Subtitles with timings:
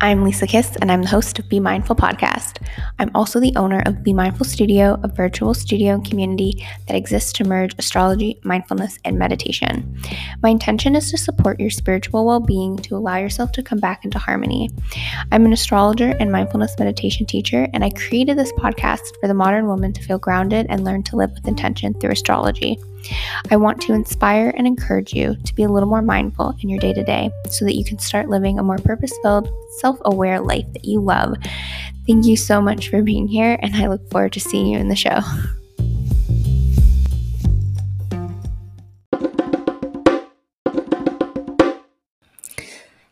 [0.00, 2.66] I'm Lisa Kiss, and I'm the host of Be Mindful Podcast.
[2.98, 7.44] I'm also the owner of Be Mindful Studio, a virtual studio community that exists to
[7.44, 9.96] merge astrology, mindfulness, and meditation.
[10.42, 14.04] My intention is to support your spiritual well being to allow yourself to come back
[14.04, 14.68] into harmony.
[15.30, 19.66] I'm an astrologer and mindfulness meditation teacher, and I created this podcast for the modern
[19.66, 22.78] woman to feel grounded and learn to live with intention through astrology.
[23.50, 26.78] I want to inspire and encourage you to be a little more mindful in your
[26.78, 30.40] day to day so that you can start living a more purpose filled, self aware
[30.40, 31.36] life that you love.
[32.06, 34.88] Thank you so much for being here, and I look forward to seeing you in
[34.88, 35.20] the show.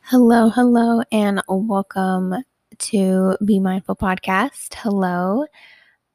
[0.03, 2.35] Hello, hello, and welcome
[2.79, 4.75] to Be Mindful Podcast.
[4.75, 5.47] Hello.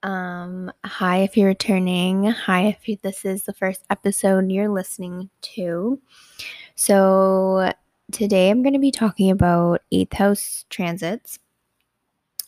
[0.03, 2.25] Um, hi, if you're returning.
[2.25, 5.99] Hi, if you, this is the first episode you're listening to.
[6.75, 7.71] So,
[8.11, 11.39] today I'm going to be talking about eighth house transits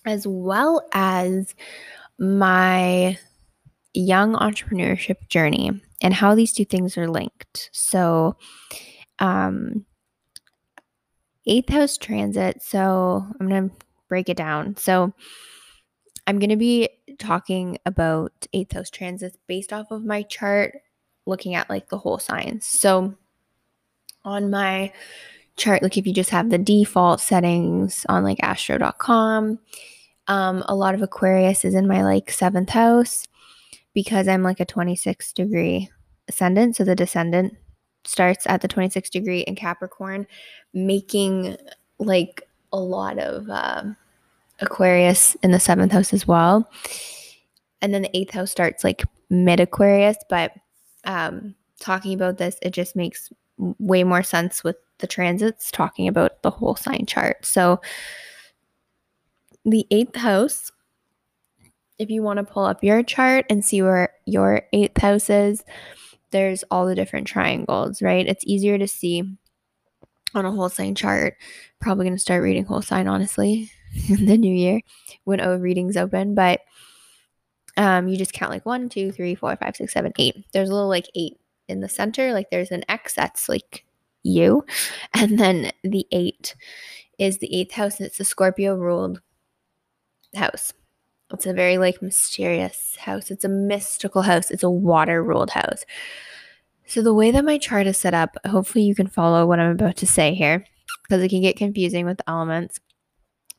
[0.05, 1.55] as well as
[2.19, 3.17] my
[3.93, 7.71] young entrepreneurship journey and how these two things are linked.
[7.73, 8.37] So,
[9.17, 9.85] um,
[11.47, 12.61] eighth house transit.
[12.61, 13.75] So, I'm going to
[14.07, 14.77] break it down.
[14.77, 15.13] So,
[16.29, 20.75] I'm going to be talking about eighth house transits based off of my chart,
[21.25, 22.67] looking at like the whole signs.
[22.67, 23.15] So
[24.23, 24.93] on my
[25.57, 29.57] chart, like if you just have the default settings on like astro.com,
[30.27, 33.27] um, a lot of Aquarius is in my like seventh house
[33.95, 35.89] because I'm like a 26 degree
[36.27, 36.75] ascendant.
[36.75, 37.57] So the descendant
[38.05, 40.27] starts at the 26 degree in Capricorn,
[40.75, 41.57] making
[41.97, 43.49] like a lot of.
[43.49, 43.97] Um,
[44.61, 46.69] Aquarius in the seventh house as well.
[47.81, 50.51] And then the eighth house starts like mid Aquarius, but
[51.05, 56.41] um, talking about this, it just makes way more sense with the transits talking about
[56.43, 57.45] the whole sign chart.
[57.45, 57.79] So
[59.65, 60.71] the eighth house,
[61.97, 65.63] if you want to pull up your chart and see where your eighth house is,
[66.31, 68.27] there's all the different triangles, right?
[68.27, 69.23] It's easier to see
[70.33, 71.35] on a whole sign chart.
[71.79, 73.71] Probably going to start reading whole sign, honestly,
[74.09, 74.81] in the new year
[75.23, 76.61] when O readings open, but
[77.77, 80.35] um, you just count like one, two, three, four, five, six, seven, eight.
[80.51, 83.85] There's a little like eight in the center, like there's an X that's like
[84.23, 84.65] you,
[85.13, 86.55] and then the eight
[87.17, 89.21] is the eighth house, and it's a Scorpio ruled
[90.35, 90.73] house.
[91.31, 93.29] It's a very like mysterious house.
[93.29, 94.49] It's a mystical house.
[94.49, 95.85] It's a water ruled house.
[96.87, 99.71] So the way that my chart is set up, hopefully you can follow what I'm
[99.71, 100.65] about to say here
[101.03, 102.79] because it can get confusing with the elements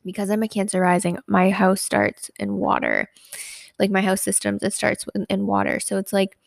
[0.05, 3.07] because I'm a Cancer rising, my house starts in water.
[3.79, 5.79] Like my house systems, it starts in, in water.
[5.79, 6.37] So it's like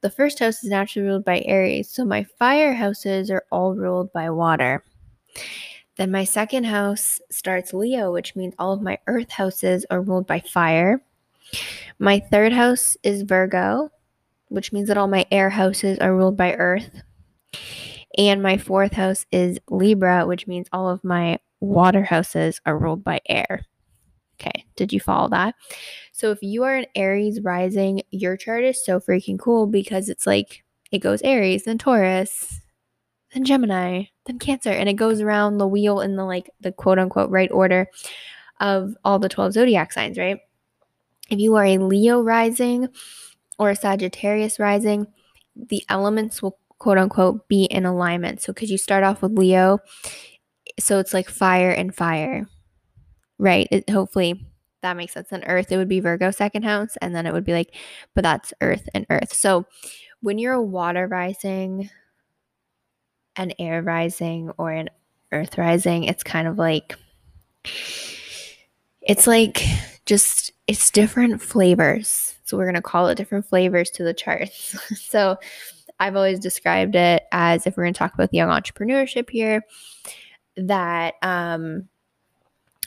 [0.00, 1.90] the first house is naturally ruled by Aries.
[1.90, 4.82] So my fire houses are all ruled by water.
[5.96, 10.26] Then my second house starts Leo, which means all of my earth houses are ruled
[10.26, 11.02] by fire.
[11.98, 13.90] My third house is Virgo,
[14.48, 17.02] which means that all my air houses are ruled by earth.
[18.16, 23.04] And my fourth house is Libra, which means all of my water houses are ruled
[23.04, 23.66] by air.
[24.40, 25.54] Okay, did you follow that?
[26.12, 30.26] So if you are an Aries rising, your chart is so freaking cool because it's
[30.26, 32.60] like it goes Aries, then Taurus,
[33.34, 36.98] then Gemini, then Cancer, and it goes around the wheel in the like the quote
[36.98, 37.86] unquote right order
[38.60, 40.38] of all the 12 zodiac signs, right?
[41.30, 42.88] If you are a Leo rising
[43.58, 45.06] or a Sagittarius rising,
[45.54, 48.42] the elements will quote unquote be in alignment.
[48.42, 49.78] So, because you start off with Leo,
[50.80, 52.48] so it's like fire and fire,
[53.38, 53.68] right?
[53.70, 54.46] It, hopefully
[54.82, 55.28] that makes sense.
[55.30, 57.74] And Earth, it would be Virgo second house, and then it would be like,
[58.14, 59.32] but that's Earth and Earth.
[59.32, 59.66] So
[60.20, 61.90] when you're a water rising,
[63.36, 64.90] an air rising, or an
[65.32, 66.96] Earth rising, it's kind of like,
[69.02, 69.64] it's like
[70.06, 72.34] just it's different flavors.
[72.44, 74.76] So we're gonna call it different flavors to the charts.
[75.00, 75.38] so
[76.00, 79.62] I've always described it as if we're going to talk about young entrepreneurship here,
[80.56, 81.88] that um,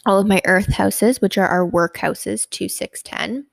[0.05, 3.45] all of my earth houses, which are our work houses, 2, 6, 10,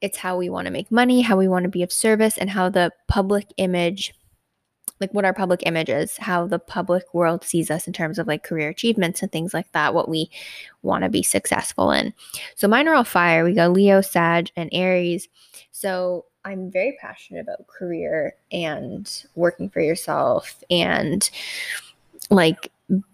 [0.00, 2.50] it's how we want to make money, how we want to be of service, and
[2.50, 4.14] how the public image,
[5.00, 8.26] like what our public image is, how the public world sees us in terms of
[8.26, 10.30] like career achievements and things like that, what we
[10.82, 12.12] want to be successful in.
[12.54, 13.44] So mine are all fire.
[13.44, 15.28] We got Leo, Sag, and Aries.
[15.72, 21.28] So I'm very passionate about career and working for yourself and
[22.30, 22.70] like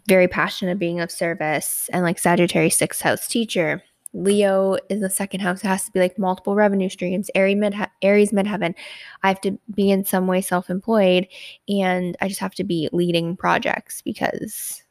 [0.06, 3.82] very passionate being of service and like Sagittarius sixth house teacher.
[4.14, 5.64] Leo is the second house.
[5.64, 7.30] It has to be like multiple revenue streams.
[7.34, 8.74] Aries mid Aries midheaven.
[9.22, 11.26] I have to be in some way self-employed,
[11.68, 14.82] and I just have to be leading projects because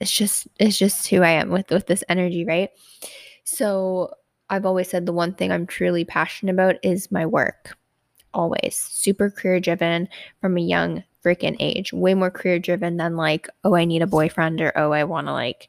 [0.00, 2.70] it's just it's just who I am with with this energy, right?
[3.42, 4.14] So
[4.50, 7.76] I've always said the one thing I'm truly passionate about is my work.
[8.34, 10.08] Always super career driven
[10.40, 11.92] from a young freaking age.
[11.92, 15.26] Way more career driven than like, oh, I need a boyfriend or oh, I want
[15.26, 15.68] to like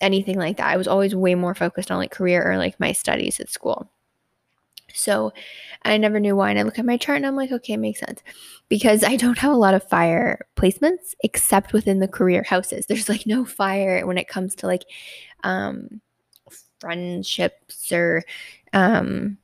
[0.00, 0.68] anything like that.
[0.68, 3.90] I was always way more focused on like career or like my studies at school.
[4.92, 5.32] So
[5.84, 6.50] I never knew why.
[6.50, 8.22] And I look at my chart and I'm like, okay, it makes sense.
[8.68, 12.86] Because I don't have a lot of fire placements except within the career houses.
[12.86, 14.84] There's like no fire when it comes to like
[15.44, 16.00] um
[16.80, 18.22] friendships or
[18.72, 19.38] um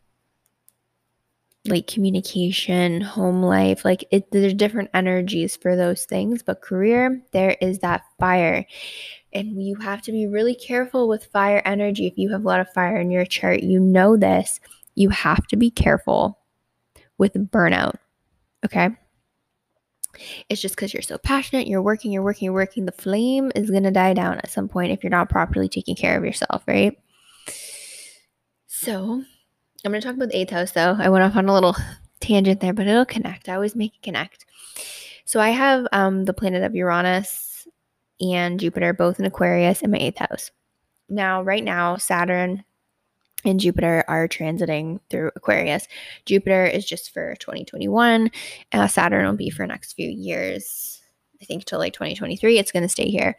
[1.67, 7.57] like communication, home life, like it there's different energies for those things, but career there
[7.61, 8.67] is that fire.
[9.33, 12.61] And you have to be really careful with fire energy if you have a lot
[12.61, 13.63] of fire in your chart.
[13.63, 14.61] You know this.
[14.95, 16.39] You have to be careful
[17.17, 17.95] with burnout.
[18.65, 18.91] Okay?
[20.49, 22.85] It's just because you're so passionate, you're working, you're working, you're working.
[22.85, 25.97] The flame is going to die down at some point if you're not properly taking
[25.97, 26.99] care of yourself, right?
[28.67, 29.25] So,
[29.85, 30.97] I'm going to talk about the eighth house though.
[30.99, 31.77] I went off on a little
[32.21, 33.49] tangent there, but it'll connect.
[33.49, 34.47] I always make it connect.
[35.25, 37.67] So, I have um, the planet of Uranus
[38.21, 40.51] and Jupiter both in Aquarius in my eighth house.
[41.09, 42.65] Now, right now, Saturn
[43.45, 45.89] and Jupiter are transiting through Aquarius.
[46.27, 48.31] Jupiter is just for 2021.
[48.73, 50.92] Uh, Saturn will be for next few years.
[51.43, 53.37] I think till like 2023, it's going to stay here.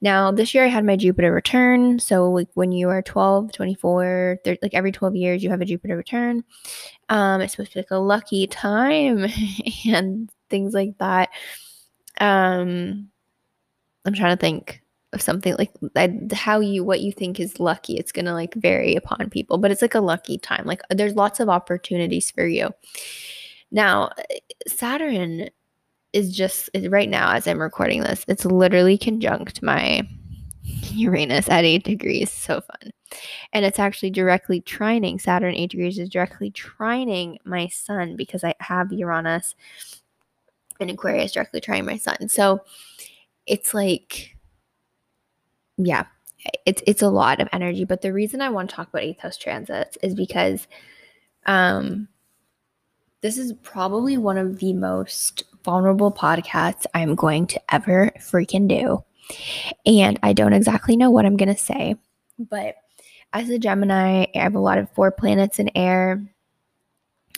[0.00, 1.98] Now, this year I had my Jupiter return.
[1.98, 5.66] So, like when you are 12, 24, 30, like every 12 years, you have a
[5.66, 6.44] Jupiter return.
[7.08, 9.26] Um, it's supposed to be like a lucky time
[9.86, 11.30] and things like that.
[12.20, 13.10] Um,
[14.04, 15.72] I'm trying to think of something like
[16.32, 19.82] how you what you think is lucky it's to like vary upon people but it's
[19.82, 22.70] like a lucky time like there's lots of opportunities for you
[23.70, 24.10] now
[24.66, 25.48] saturn
[26.16, 30.08] is just right now as I'm recording this, it's literally conjunct my
[30.92, 32.32] Uranus at eight degrees.
[32.32, 32.90] So fun.
[33.52, 38.54] And it's actually directly trining Saturn, eight degrees is directly trining my sun because I
[38.60, 39.54] have Uranus
[40.80, 42.30] and Aquarius directly trining my sun.
[42.30, 42.62] So
[43.44, 44.36] it's like,
[45.76, 46.06] yeah,
[46.64, 47.84] it's it's a lot of energy.
[47.84, 50.66] But the reason I want to talk about eighth house transits is because
[51.44, 52.08] um
[53.20, 59.04] this is probably one of the most vulnerable podcasts I'm going to ever freaking do.
[59.84, 61.96] And I don't exactly know what I'm going to say,
[62.38, 62.76] but
[63.32, 66.24] as a Gemini, I have a lot of four planets in air.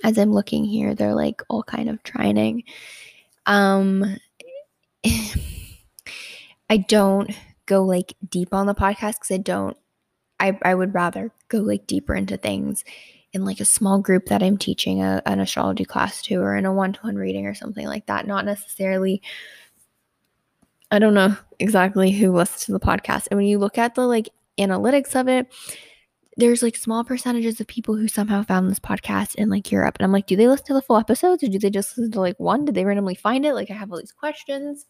[0.04, 2.64] As I'm looking here, they're like all kind of trining.
[3.46, 4.04] Um,
[6.70, 7.30] I don't
[7.64, 9.76] go like deep on the podcast because I don't,
[10.38, 12.84] I, I would rather go like deeper into things
[13.32, 16.64] in like a small group that I'm teaching a, an astrology class to or in
[16.64, 18.26] a one to one reading or something like that.
[18.26, 19.22] Not necessarily,
[20.90, 23.28] I don't know exactly who listens to the podcast.
[23.30, 25.46] And when you look at the like analytics of it,
[26.38, 29.96] there's like small percentages of people who somehow found this podcast in like Europe.
[29.98, 32.12] And I'm like, do they listen to the full episodes or do they just listen
[32.12, 32.64] to like one?
[32.64, 33.54] Did they randomly find it?
[33.54, 34.86] Like, I have all these questions.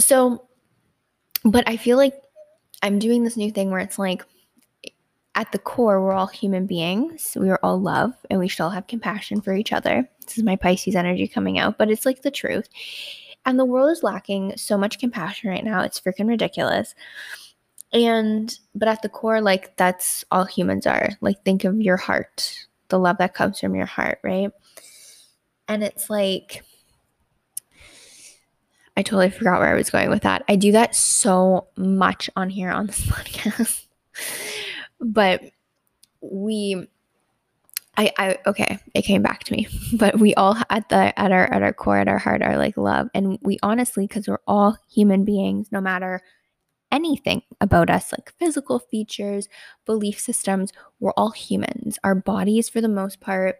[0.00, 0.48] So,
[1.44, 2.14] but I feel like
[2.82, 4.24] I'm doing this new thing where it's like,
[5.34, 7.36] at the core, we're all human beings.
[7.38, 10.08] We are all love and we should all have compassion for each other.
[10.26, 12.68] This is my Pisces energy coming out, but it's like the truth.
[13.44, 15.82] And the world is lacking so much compassion right now.
[15.82, 16.94] It's freaking ridiculous.
[17.92, 21.10] And, but at the core, like that's all humans are.
[21.20, 24.50] Like, think of your heart, the love that comes from your heart, right?
[25.66, 26.62] And it's like,
[28.96, 30.44] I totally forgot where I was going with that.
[30.48, 33.86] I do that so much on here on this podcast
[35.02, 35.42] but
[36.20, 36.88] we
[37.96, 39.66] I, I okay it came back to me.
[39.98, 42.76] But we all at the at our at our core at our heart are like
[42.76, 43.10] love.
[43.14, 46.22] And we honestly because we're all human beings no matter
[46.90, 49.48] anything about us like physical features
[49.86, 51.98] belief systems we're all humans.
[52.04, 53.56] Our bodies for the most part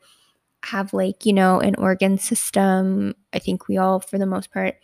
[0.64, 3.14] have like you know an organ system.
[3.32, 4.76] I think we all for the most part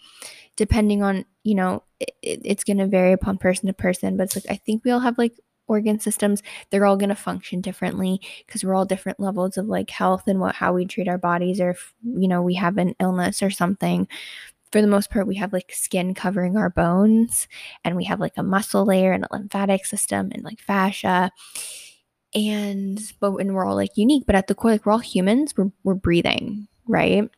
[0.56, 4.36] depending on you know it, it's going to vary upon person to person but it's
[4.36, 5.38] like i think we all have like
[5.68, 9.90] organ systems they're all going to function differently because we're all different levels of like
[9.90, 12.94] health and what how we treat our bodies or if you know we have an
[13.00, 14.08] illness or something.
[14.70, 17.48] For the most part we have like skin covering our bones
[17.84, 21.30] and we have like a muscle layer and a lymphatic system and like fascia.
[22.34, 25.54] And but and we're all like unique but at the core like we're all humans
[25.56, 27.30] we're, we're breathing right?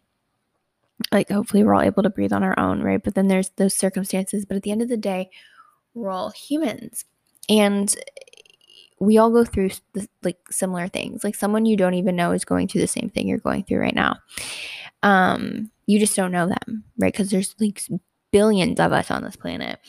[1.13, 3.03] Like hopefully we're all able to breathe on our own right?
[3.03, 5.31] But then there's those circumstances but at the end of the day
[5.95, 7.05] we're all humans
[7.51, 7.95] and
[9.01, 11.25] we all go through the, like similar things.
[11.25, 13.81] Like someone you don't even know is going through the same thing you're going through
[13.81, 14.17] right now.
[15.03, 17.13] Um, you just don't know them, right?
[17.13, 17.83] Because there's like
[18.31, 19.81] billions of us on this planet.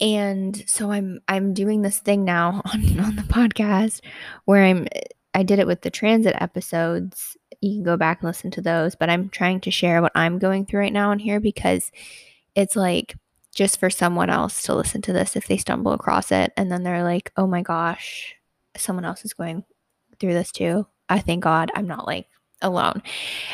[0.00, 4.00] And so I'm I'm doing this thing now on, on the podcast
[4.44, 4.88] where I'm
[5.32, 7.36] I did it with the transit episodes.
[7.60, 10.38] You can go back and listen to those, but I'm trying to share what I'm
[10.38, 11.90] going through right now on here because
[12.54, 13.14] it's like
[13.54, 16.82] just for someone else to listen to this if they stumble across it and then
[16.82, 18.34] they're like, "Oh my gosh,
[18.76, 19.64] someone else is going
[20.18, 22.26] through this too." I thank God I'm not like
[22.62, 23.02] alone.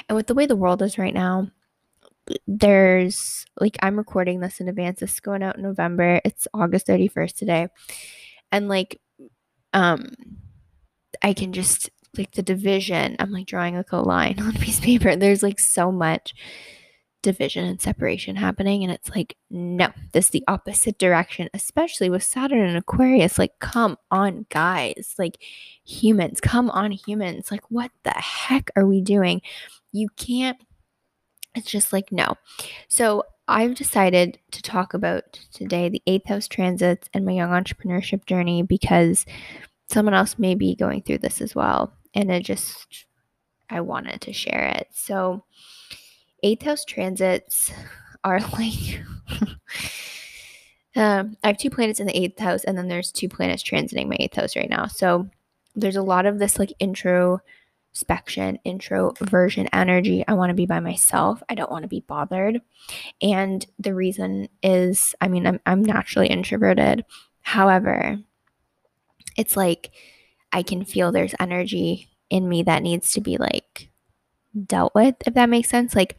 [0.09, 1.49] And with the way the world is right now,
[2.47, 5.01] there's like I'm recording this in advance.
[5.01, 6.21] This is going out in November.
[6.25, 7.69] It's August 31st today.
[8.53, 9.01] And like
[9.75, 10.15] um
[11.23, 13.17] I can just like the division.
[13.19, 15.17] I'm like drawing like a line on a piece of paper.
[15.17, 16.35] There's like so much
[17.23, 18.83] division and separation happening.
[18.83, 23.39] And it's like, no, this is the opposite direction, especially with Saturn and Aquarius.
[23.39, 25.15] Like, come on, guys.
[25.19, 25.39] Like,
[25.85, 27.51] humans, come on, humans.
[27.51, 29.43] Like, what the heck are we doing?
[29.93, 30.59] You can't,
[31.55, 32.35] it's just like, no.
[32.89, 38.27] So, I've decided to talk about today the eighth house transits and my young entrepreneurship
[38.27, 39.25] journey because
[39.91, 41.95] someone else may be going through this as well.
[42.15, 43.07] And it just,
[43.71, 44.89] I wanted to share it.
[44.93, 45.45] So,
[46.43, 47.73] eighth house transits
[48.25, 49.01] are like
[50.97, 54.09] um, I have two planets in the eighth house, and then there's two planets transiting
[54.09, 54.87] my eighth house right now.
[54.87, 55.29] So
[55.77, 60.25] there's a lot of this like introspection, introversion energy.
[60.27, 61.43] I want to be by myself.
[61.49, 62.61] I don't want to be bothered.
[63.23, 67.05] And the reason is, I mean, I'm I'm naturally introverted.
[67.43, 68.19] However,
[69.37, 69.91] it's like
[70.53, 73.89] I can feel there's energy in me that needs to be like
[74.67, 75.95] dealt with, if that makes sense.
[75.95, 76.17] Like,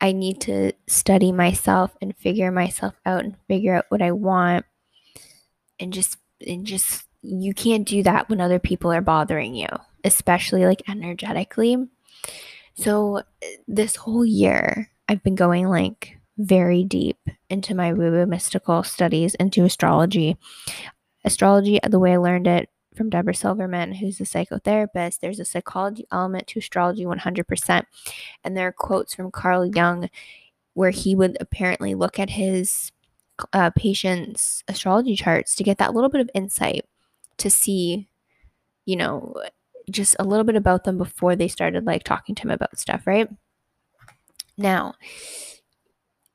[0.00, 4.64] I need to study myself and figure myself out and figure out what I want.
[5.78, 9.68] And just, and just, you can't do that when other people are bothering you,
[10.04, 11.76] especially like energetically.
[12.74, 13.22] So,
[13.66, 17.18] this whole year, I've been going like very deep
[17.48, 20.36] into my woo woo mystical studies, into astrology.
[21.24, 26.06] Astrology, the way I learned it from Deborah Silverman, who's a psychotherapist, there's a psychology
[26.10, 27.84] element to astrology 100%.
[28.42, 30.08] And there are quotes from Carl Jung
[30.74, 32.92] where he would apparently look at his
[33.52, 36.84] uh, patients' astrology charts to get that little bit of insight
[37.38, 38.08] to see,
[38.84, 39.34] you know,
[39.90, 43.06] just a little bit about them before they started like talking to him about stuff,
[43.06, 43.28] right?
[44.58, 44.94] Now,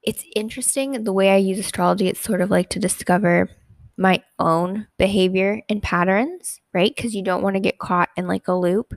[0.04, 3.50] it's interesting the way I use astrology, it's sort of like to discover
[3.98, 6.94] my own behavior and patterns, right?
[6.96, 8.94] Because you don't want to get caught in like a loop.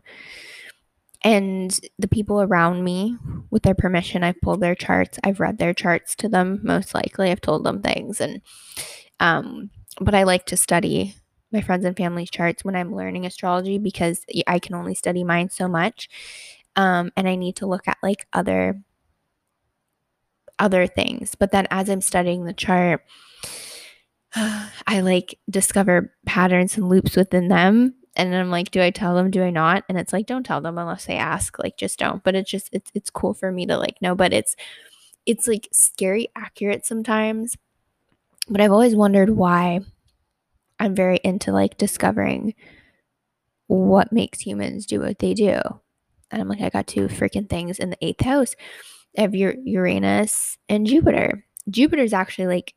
[1.23, 3.17] And the people around me,
[3.51, 5.19] with their permission, I've pulled their charts.
[5.25, 7.31] I've read their charts to them, most likely.
[7.31, 8.21] I've told them things.
[8.21, 8.43] And,
[9.21, 9.71] um,
[10.01, 11.15] but I like to study
[11.51, 15.49] my friends and family's charts when I'm learning astrology because I can only study mine
[15.49, 16.11] so much.
[16.77, 18.81] Um, and I need to look at like other
[20.59, 21.35] other things.
[21.35, 23.03] But then as I'm studying the chart,
[24.87, 27.95] I like discover patterns and loops within them.
[28.17, 29.31] And I'm like, do I tell them?
[29.31, 29.85] Do I not?
[29.89, 31.59] And it's like, don't tell them unless they ask.
[31.59, 32.23] Like, just don't.
[32.23, 34.15] But it's just, it's, it's cool for me to like know.
[34.15, 34.55] But it's,
[35.27, 37.57] it's like scary accurate sometimes.
[38.49, 39.81] But I've always wondered why
[40.79, 42.55] I'm very into like discovering
[43.67, 45.59] what makes humans do what they do.
[46.31, 48.55] And I'm like, I got two freaking things in the eighth house
[49.17, 51.45] of your Uranus and Jupiter.
[51.71, 52.75] Jupiter is actually like,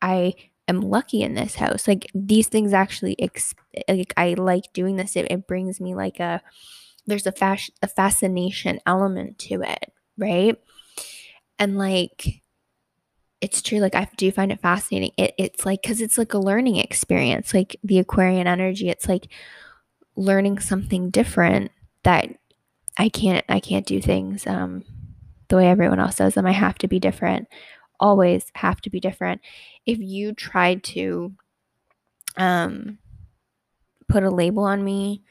[0.00, 0.34] I
[0.70, 1.86] am lucky in this house.
[1.86, 3.16] Like these things actually,
[3.88, 5.16] like I like doing this.
[5.16, 6.40] It, it brings me like a,
[7.06, 10.56] there's a fas- a fascination element to it, right?
[11.58, 12.42] And like,
[13.40, 13.78] it's true.
[13.78, 15.12] Like I do find it fascinating.
[15.16, 17.54] It, it's like because it's like a learning experience.
[17.54, 19.28] Like the Aquarian energy, it's like
[20.16, 21.70] learning something different
[22.04, 22.28] that
[22.98, 23.44] I can't.
[23.48, 24.84] I can't do things um,
[25.48, 26.46] the way everyone else does them.
[26.46, 27.48] I have to be different
[28.00, 29.40] always have to be different.
[29.86, 31.32] If you tried to
[32.36, 32.98] um,
[34.08, 35.22] put a label on me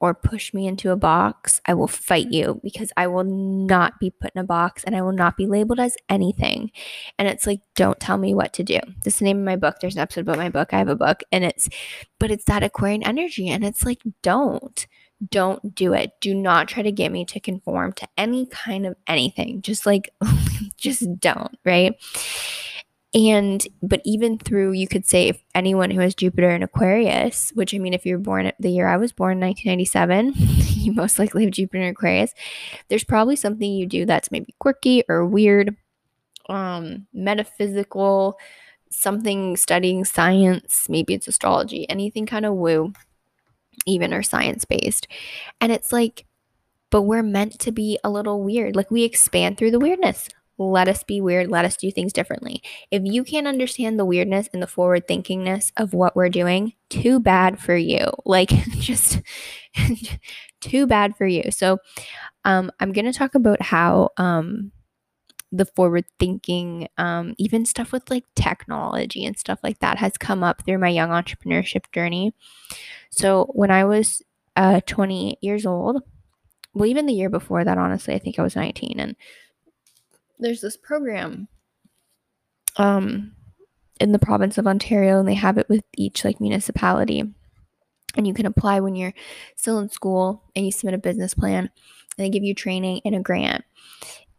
[0.00, 4.10] or push me into a box, I will fight you because I will not be
[4.10, 6.72] put in a box and I will not be labeled as anything.
[7.18, 8.80] And it's like, don't tell me what to do.
[9.02, 9.76] This is the name of my book.
[9.80, 10.74] There's an episode about my book.
[10.74, 11.68] I have a book and it's,
[12.18, 13.48] but it's that Aquarian energy.
[13.48, 14.86] And it's like, don't
[15.30, 16.12] don't do it.
[16.20, 19.62] Do not try to get me to conform to any kind of anything.
[19.62, 20.10] Just like,
[20.76, 21.94] just don't, right?
[23.14, 27.72] And, but even through, you could say, if anyone who has Jupiter in Aquarius, which
[27.72, 31.52] I mean, if you're born the year I was born, 1997, you most likely have
[31.52, 32.34] Jupiter in Aquarius,
[32.88, 35.76] there's probably something you do that's maybe quirky or weird,
[36.48, 38.36] um, metaphysical,
[38.90, 42.92] something studying science, maybe it's astrology, anything kind of woo
[43.86, 45.06] even are science based.
[45.60, 46.26] And it's like,
[46.90, 48.76] but we're meant to be a little weird.
[48.76, 50.28] Like we expand through the weirdness.
[50.58, 51.48] let us be weird.
[51.48, 52.62] Let us do things differently.
[52.90, 57.18] If you can't understand the weirdness and the forward thinkingness of what we're doing, too
[57.18, 58.06] bad for you.
[58.24, 59.20] Like, just
[60.60, 61.50] too bad for you.
[61.50, 61.78] So,
[62.44, 64.70] um, I'm going to talk about how um,
[65.56, 70.42] the forward thinking, um, even stuff with like technology and stuff like that has come
[70.42, 72.34] up through my young entrepreneurship journey.
[73.10, 74.22] So, when I was
[74.56, 76.02] uh, 28 years old,
[76.74, 78.98] well, even the year before that, honestly, I think I was 19.
[78.98, 79.14] And
[80.40, 81.46] there's this program
[82.76, 83.32] um,
[84.00, 87.22] in the province of Ontario, and they have it with each like municipality.
[88.16, 89.14] And you can apply when you're
[89.56, 91.70] still in school and you submit a business plan, and
[92.24, 93.64] they give you training and a grant.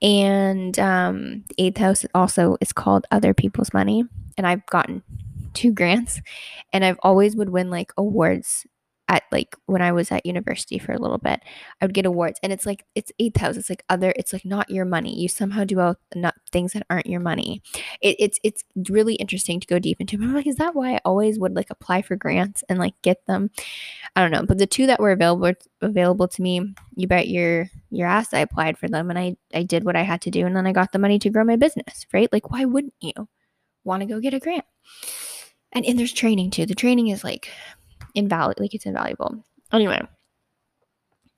[0.02, 4.04] And um, the eighth house also is called Other People's Money.
[4.38, 5.04] And I've gotten
[5.54, 6.22] two grants,
[6.74, 8.66] and I've always would win like awards
[9.08, 11.42] at like when I was at university for a little bit,
[11.80, 13.62] I would get awards and it's like it's eight thousand.
[13.62, 15.20] It's like other it's like not your money.
[15.20, 17.62] You somehow do out not things that aren't your money.
[18.02, 20.18] It, it's it's really interesting to go deep into.
[20.18, 22.94] But I'm like, is that why I always would like apply for grants and like
[23.04, 23.52] get them?
[24.16, 24.46] I don't know.
[24.46, 28.40] But the two that were available available to me, you bet your your ass I
[28.40, 30.72] applied for them and I I did what I had to do and then I
[30.72, 32.32] got the money to grow my business, right?
[32.32, 33.14] Like why wouldn't you
[33.84, 34.66] want to go get a grant?
[35.72, 36.66] And and there's training too.
[36.66, 37.52] The training is like
[38.16, 38.64] invaluable.
[38.64, 39.44] Like it's invaluable.
[39.72, 40.02] Anyway,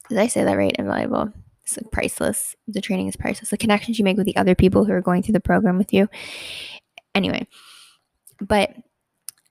[0.09, 0.75] did I say that right?
[0.77, 1.31] Invaluable.
[1.63, 2.55] It's like priceless.
[2.67, 3.49] The training is priceless.
[3.49, 5.93] The connections you make with the other people who are going through the program with
[5.93, 6.07] you.
[7.13, 7.47] Anyway,
[8.39, 8.73] but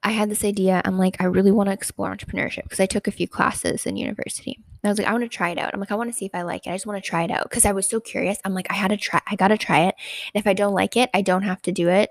[0.03, 0.81] I had this idea.
[0.85, 3.97] I'm like, I really want to explore entrepreneurship because I took a few classes in
[3.97, 4.57] university.
[4.57, 5.75] And I was like, I want to try it out.
[5.75, 6.71] I'm like, I want to see if I like it.
[6.71, 8.39] I just want to try it out because I was so curious.
[8.45, 9.21] I'm like, I had to try.
[9.29, 9.97] I got to try it.
[10.33, 12.11] And if I don't like it, I don't have to do it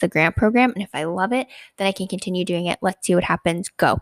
[0.00, 0.72] the grant program.
[0.74, 2.78] And if I love it, then I can continue doing it.
[2.82, 3.68] Let's see what happens.
[3.68, 3.98] Go.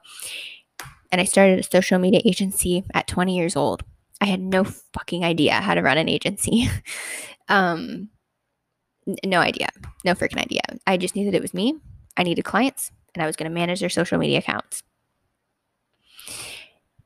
[1.12, 3.82] And I started a social media agency at 20 years old.
[4.20, 6.68] I had no fucking idea how to run an agency.
[7.48, 8.10] um,
[9.06, 9.68] n- no idea.
[10.04, 10.60] No freaking idea.
[10.86, 11.74] I just knew that it was me.
[12.16, 14.82] I needed clients and I was going to manage their social media accounts.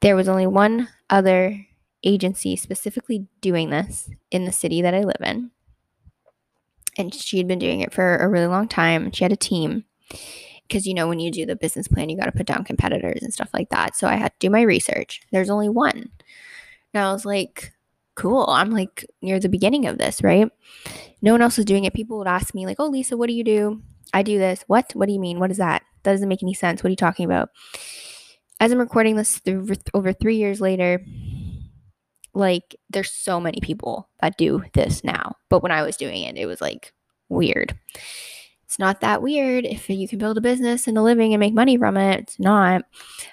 [0.00, 1.66] There was only one other
[2.02, 5.50] agency specifically doing this in the city that I live in
[6.96, 9.10] and she had been doing it for a really long time.
[9.12, 9.84] She had a team
[10.68, 13.22] because you know when you do the business plan, you got to put down competitors
[13.22, 13.96] and stuff like that.
[13.96, 15.20] So I had to do my research.
[15.32, 16.10] There's only one.
[16.92, 17.72] And I was like,
[18.14, 18.46] cool.
[18.48, 20.48] I'm like near the beginning of this, right?
[21.22, 21.94] No one else was doing it.
[21.94, 24.64] People would ask me like, "Oh, Lisa, what do you do?" I do this.
[24.68, 24.92] What?
[24.94, 25.40] What do you mean?
[25.40, 25.82] What is that?
[26.04, 26.82] That doesn't make any sense.
[26.82, 27.50] What are you talking about?
[28.60, 31.04] As I'm recording this th- over three years later,
[32.34, 35.36] like there's so many people that do this now.
[35.48, 36.92] But when I was doing it, it was like
[37.28, 37.76] weird.
[38.64, 41.54] It's not that weird if you can build a business and a living and make
[41.54, 42.20] money from it.
[42.20, 42.82] It's not.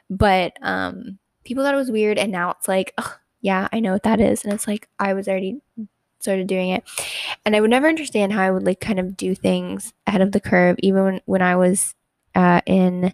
[0.09, 2.93] But um people thought it was weird and now it's like,
[3.41, 4.43] yeah, I know what that is.
[4.43, 5.61] And it's like I was already
[6.19, 6.83] started doing it.
[7.45, 10.31] And I would never understand how I would like kind of do things ahead of
[10.31, 11.95] the curve, even when, when I was
[12.35, 13.13] uh, in,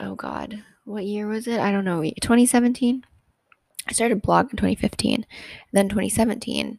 [0.00, 1.60] oh God, what year was it?
[1.60, 3.04] I don't know, 2017?
[3.86, 5.26] I started blog in 2015.
[5.72, 6.78] Then 2017,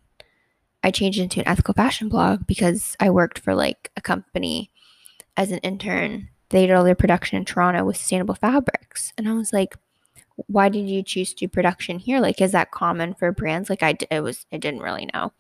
[0.84, 4.72] I changed into an ethical fashion blog because I worked for like a company
[5.36, 6.30] as an intern.
[6.50, 9.14] They did all their production in Toronto with sustainable fabrics.
[9.18, 9.76] And I was like,
[10.48, 12.20] why did you choose to do production here?
[12.20, 13.70] Like, is that common for brands?
[13.70, 15.34] Like, I, it was, I didn't really know.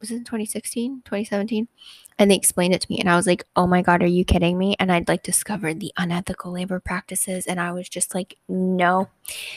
[0.00, 1.68] Was it 2016, 2017?
[2.18, 4.24] And they explained it to me, and I was like, oh my God, are you
[4.24, 4.76] kidding me?
[4.78, 9.08] And I'd like discovered the unethical labor practices, and I was just like, no,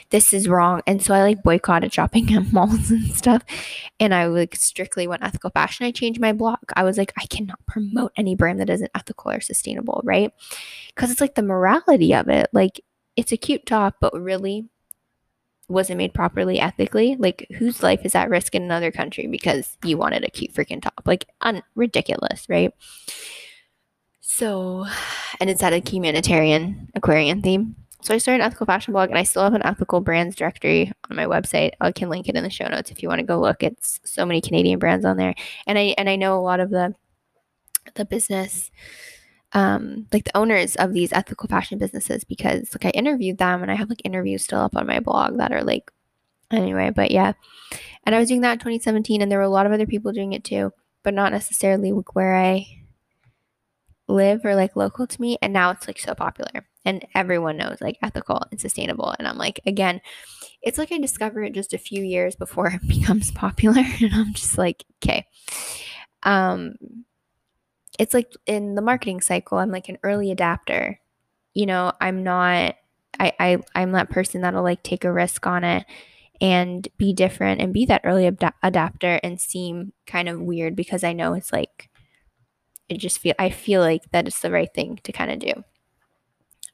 [0.09, 0.81] this is wrong.
[0.87, 3.43] And so I like boycotted shopping at malls and stuff.
[3.99, 5.85] And I like strictly went ethical fashion.
[5.85, 6.59] I changed my blog.
[6.75, 10.33] I was like, I cannot promote any brand that isn't ethical or sustainable, right?
[10.87, 12.49] Because it's like the morality of it.
[12.53, 12.81] Like,
[13.15, 14.67] it's a cute top, but really,
[15.67, 19.97] wasn't made properly ethically, like whose life is at risk in another country because you
[19.97, 21.01] wanted a cute freaking top?
[21.06, 22.73] Like, un- ridiculous, right?
[24.21, 24.86] So,
[25.39, 27.75] and it's at a humanitarian Aquarian theme.
[28.01, 30.91] So I started an ethical fashion blog, and I still have an ethical brands directory
[31.10, 31.71] on my website.
[31.82, 33.63] I can link it in the show notes if you want to go look.
[33.63, 35.34] It's so many Canadian brands on there,
[35.65, 36.93] and I and I know a lot of the
[37.95, 38.69] the business
[39.53, 43.71] um, like the owners of these ethical fashion businesses because like I interviewed them and
[43.71, 45.91] I have like interviews still up on my blog that are like
[46.51, 47.33] anyway, but yeah.
[48.03, 50.12] And I was doing that in 2017 and there were a lot of other people
[50.12, 50.71] doing it too,
[51.03, 52.67] but not necessarily where I
[54.07, 55.38] live or like local to me.
[55.41, 59.13] And now it's like so popular and everyone knows like ethical and sustainable.
[59.17, 60.01] And I'm like, again,
[60.62, 63.83] it's like I discovered it just a few years before it becomes popular.
[64.01, 65.25] And I'm just like, okay.
[66.23, 66.75] Um,
[67.97, 70.99] it's like in the marketing cycle, I'm like an early adapter.
[71.53, 72.75] You know, I'm not
[73.19, 75.86] I, I I'm that person that'll like take a risk on it
[76.39, 81.03] and be different and be that early ad- adapter and seem kind of weird because
[81.03, 81.89] I know it's like
[82.89, 85.63] it just feel I feel like that it's the right thing to kind of do.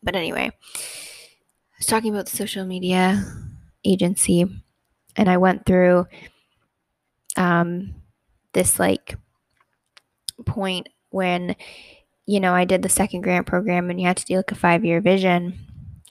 [0.01, 3.23] But anyway, I was talking about the social media
[3.85, 4.45] agency
[5.15, 6.07] and I went through
[7.35, 7.95] um
[8.53, 9.15] this like
[10.45, 11.55] point when
[12.25, 14.55] you know I did the second grant program and you had to do like a
[14.55, 15.59] 5-year vision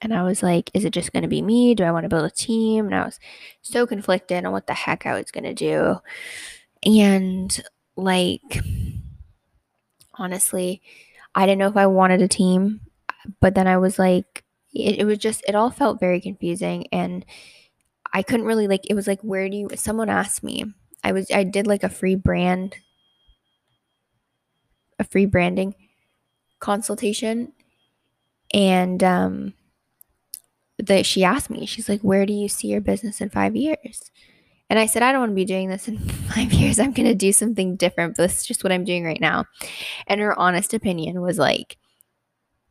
[0.02, 1.74] and I was like, is it just going to be me?
[1.74, 2.86] Do I want to build a team?
[2.86, 3.20] And I was
[3.62, 5.98] so conflicted on what the heck I was going to do.
[6.84, 7.62] And
[7.94, 8.60] like,
[10.14, 10.82] honestly,
[11.36, 12.80] I didn't know if I wanted a team,
[13.40, 14.42] but then I was like,
[14.74, 16.88] it, it was just, it all felt very confusing.
[16.90, 17.24] And
[18.12, 20.64] I couldn't really, like, it was like, where do you, someone asked me,
[21.04, 22.74] I was, I did like a free brand,
[24.98, 25.74] a free branding
[26.60, 27.52] consultation.
[28.54, 29.54] And, um,
[30.78, 34.10] that she asked me, she's like, Where do you see your business in five years?
[34.68, 35.98] And I said, I don't want to be doing this in
[36.34, 36.78] five years.
[36.78, 39.44] I'm going to do something different, but this is just what I'm doing right now.
[40.06, 41.76] And her honest opinion was like,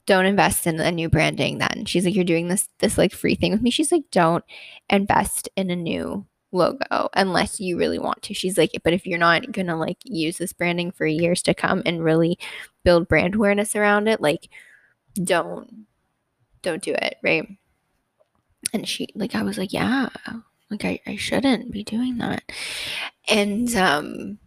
[0.07, 1.85] don't invest in a new branding then.
[1.85, 3.69] She's like, you're doing this, this like free thing with me.
[3.69, 4.43] She's like, don't
[4.89, 8.33] invest in a new logo unless you really want to.
[8.33, 11.81] She's like, but if you're not to like use this branding for years to come
[11.85, 12.37] and really
[12.83, 14.49] build brand awareness around it, like,
[15.23, 15.87] don't,
[16.61, 17.17] don't do it.
[17.23, 17.47] Right
[18.73, 20.09] and she like i was like yeah
[20.69, 22.43] like I, I shouldn't be doing that
[23.27, 24.39] and um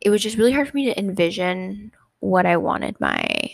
[0.00, 3.52] it was just really hard for me to envision what i wanted my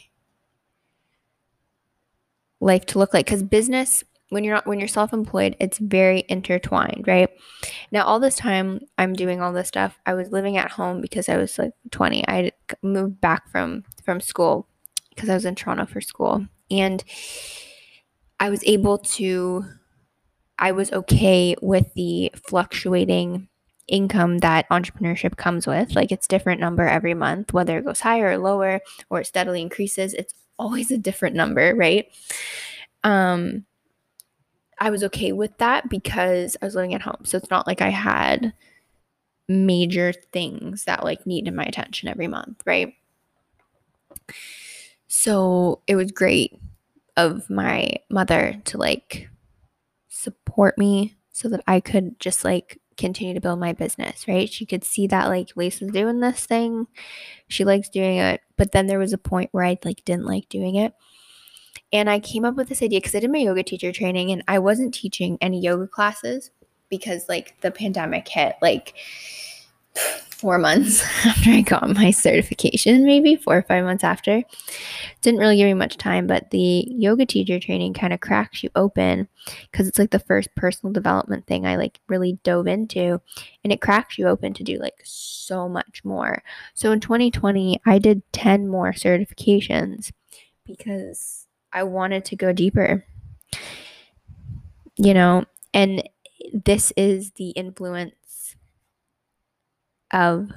[2.61, 7.05] life to look like because business when you're not when you're self-employed it's very intertwined
[7.07, 7.31] right
[7.93, 11.29] now all this time i'm doing all this stuff i was living at home because
[11.29, 12.51] i was like 20 i
[12.83, 14.67] moved back from from school
[15.11, 17.05] because i was in toronto for school and
[18.41, 19.65] i was able to
[20.59, 23.49] I was okay with the fluctuating
[23.87, 25.95] income that entrepreneurship comes with.
[25.95, 29.61] Like it's different number every month, whether it goes higher or lower or it steadily
[29.61, 32.07] increases, it's always a different number, right?
[33.03, 33.67] Um
[34.79, 37.25] I was okay with that because I was living at home.
[37.25, 38.53] So it's not like I had
[39.49, 42.95] major things that like needed my attention every month, right?
[45.07, 46.59] So it was great
[47.17, 49.29] of my mother to like
[50.09, 54.51] support me so that I could just like continue to build my business, right?
[54.51, 56.87] She could see that like Lisa's doing this thing.
[57.49, 58.41] She likes doing it.
[58.57, 60.95] But then there was a point where I like didn't like doing it.
[61.95, 64.43] And I came up with this idea because I did my yoga teacher training and
[64.49, 66.51] I wasn't teaching any yoga classes
[66.91, 68.95] because like the pandemic hit like
[70.29, 74.43] four months after I got my certification, maybe four or five months after.
[75.21, 78.71] Didn't really give me much time, but the yoga teacher training kind of cracks you
[78.75, 79.29] open
[79.71, 83.21] because it's like the first personal development thing I like really dove into,
[83.63, 86.43] and it cracks you open to do like so much more.
[86.75, 90.11] So in 2020, I did 10 more certifications
[90.67, 91.44] because
[91.75, 93.05] I wanted to go deeper.
[94.97, 96.09] You know, and
[96.53, 98.55] this is the influence
[100.13, 100.51] of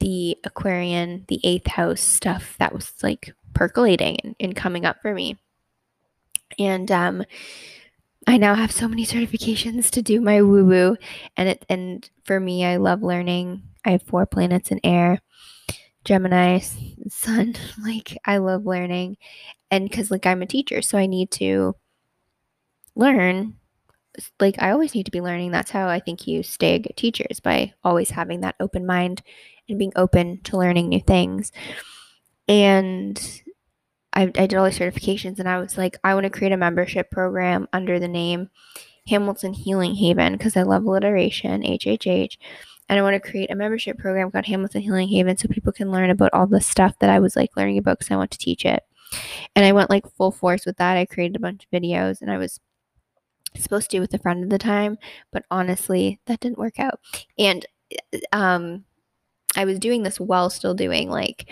[0.00, 5.14] the Aquarian, the eighth house stuff that was like percolating and, and coming up for
[5.14, 5.38] me.
[6.58, 7.24] And um,
[8.26, 10.96] I now have so many certifications to do my woo woo,
[11.36, 13.62] and it and for me, I love learning.
[13.84, 15.20] I have four planets in air,
[16.04, 16.60] Gemini,
[17.08, 17.54] Sun.
[17.82, 19.16] Like I love learning,
[19.70, 21.74] and because like I'm a teacher, so I need to
[22.94, 23.54] learn
[24.40, 25.50] like I always need to be learning.
[25.50, 28.86] That's how I think you stay a good teacher is by always having that open
[28.86, 29.22] mind
[29.68, 31.52] and being open to learning new things.
[32.48, 33.42] And
[34.12, 36.56] I, I did all these certifications and I was like, I want to create a
[36.56, 38.48] membership program under the name
[39.06, 42.36] Hamilton Healing Haven because I love alliteration, HHH.
[42.88, 45.90] And I want to create a membership program called Hamilton Healing Haven so people can
[45.90, 48.38] learn about all the stuff that I was like learning about because I want to
[48.38, 48.82] teach it.
[49.54, 50.96] And I went like full force with that.
[50.96, 52.60] I created a bunch of videos and I was
[53.56, 54.98] supposed to do with a friend at the time,
[55.32, 57.00] but honestly, that didn't work out.
[57.38, 57.66] And
[58.32, 58.84] um,
[59.56, 61.50] I was doing this while still doing like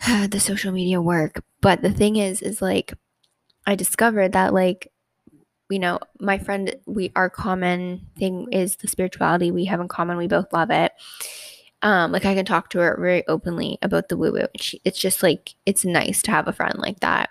[0.28, 1.42] the social media work.
[1.60, 2.94] But the thing is, is like
[3.66, 4.88] I discovered that like
[5.70, 10.18] you know, my friend, we our common thing is the spirituality we have in common.
[10.18, 10.92] We both love it.
[11.82, 14.46] Um, like I can talk to her very openly about the woo woo.
[14.84, 17.30] It's just like it's nice to have a friend like that.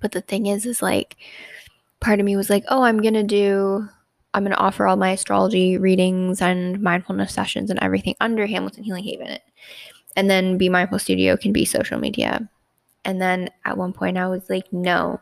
[0.00, 1.16] But the thing is, is like
[2.00, 3.88] part of me was like, oh, I'm to do,
[4.34, 9.04] I'm to offer all my astrology readings and mindfulness sessions and everything under Hamilton Healing
[9.04, 9.38] Haven.
[10.16, 12.48] And then Be Mindful Studio can be social media.
[13.04, 15.20] And then at one point I was like, no,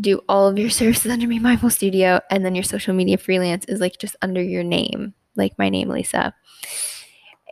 [0.00, 3.64] do all of your services under Be Mindful Studio, and then your social media freelance
[3.64, 6.34] is like just under your name, like my name, Lisa.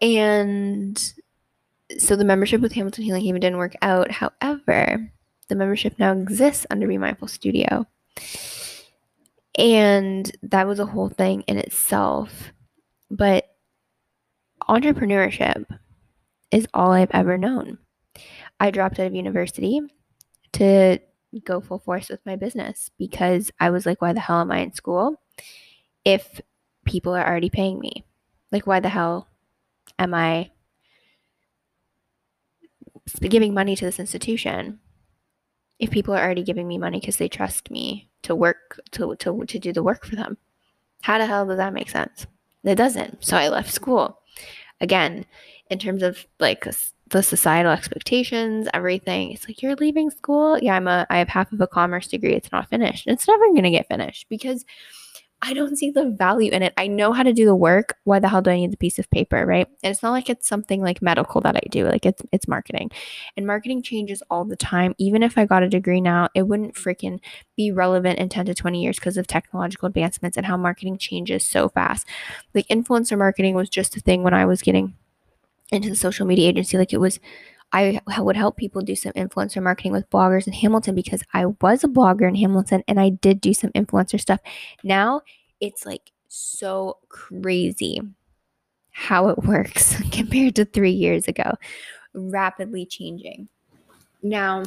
[0.03, 1.01] And
[1.99, 4.11] so the membership with Hamilton Healing Haven didn't work out.
[4.11, 5.11] However,
[5.49, 7.87] the membership now exists under Be Mindful Studio.
[9.59, 12.53] And that was a whole thing in itself.
[13.11, 13.47] But
[14.69, 15.65] entrepreneurship
[16.51, 17.79] is all I've ever known.
[18.61, 19.81] I dropped out of university
[20.53, 20.99] to
[21.45, 24.59] go full force with my business because I was like, why the hell am I
[24.59, 25.21] in school
[26.05, 26.41] if
[26.87, 28.05] people are already paying me?
[28.53, 29.29] Like, why the hell
[29.99, 30.51] am I
[33.21, 34.81] giving money to this institution
[35.79, 39.45] if people are already giving me money because they trust me to work to, to
[39.45, 40.39] to do the work for them?
[41.03, 42.27] How the hell does that make sense?
[42.65, 43.25] It doesn't.
[43.25, 44.21] So i left school.
[44.81, 45.27] Again
[45.71, 46.67] in terms of like
[47.09, 50.59] the societal expectations everything it's like you're leaving school?
[50.59, 52.35] Yeah i'm a i have half of a commerce degree.
[52.35, 53.07] It's not finished.
[53.07, 54.65] It's never going to get finished because
[55.47, 56.75] I don't see the value in it.
[56.77, 57.97] I know how to do the work.
[58.03, 59.69] Why the hell do I need the piece of paper, right?
[59.85, 61.87] And it's not like it's something like medical that I do.
[61.87, 62.91] Like it's it's marketing.
[63.37, 64.97] And marketing changes all the time.
[64.99, 67.21] Even if I got a degree now, it wouldn't freaking
[67.57, 71.45] be relevant in 10 to 20 years because of technological advancements and how marketing changes
[71.45, 72.09] so fast.
[72.53, 74.95] Like influencer marketing was just a thing when I was getting
[75.71, 76.77] into the social media agency.
[76.77, 77.21] Like it was
[77.77, 81.85] I would help people do some influencer marketing with bloggers in Hamilton because I was
[81.85, 84.41] a blogger in Hamilton and I did do some influencer stuff.
[84.83, 85.23] Now
[85.61, 88.01] it's like so crazy
[88.91, 91.53] how it works compared to three years ago,
[92.15, 93.49] rapidly changing.
[94.23, 94.63] Now,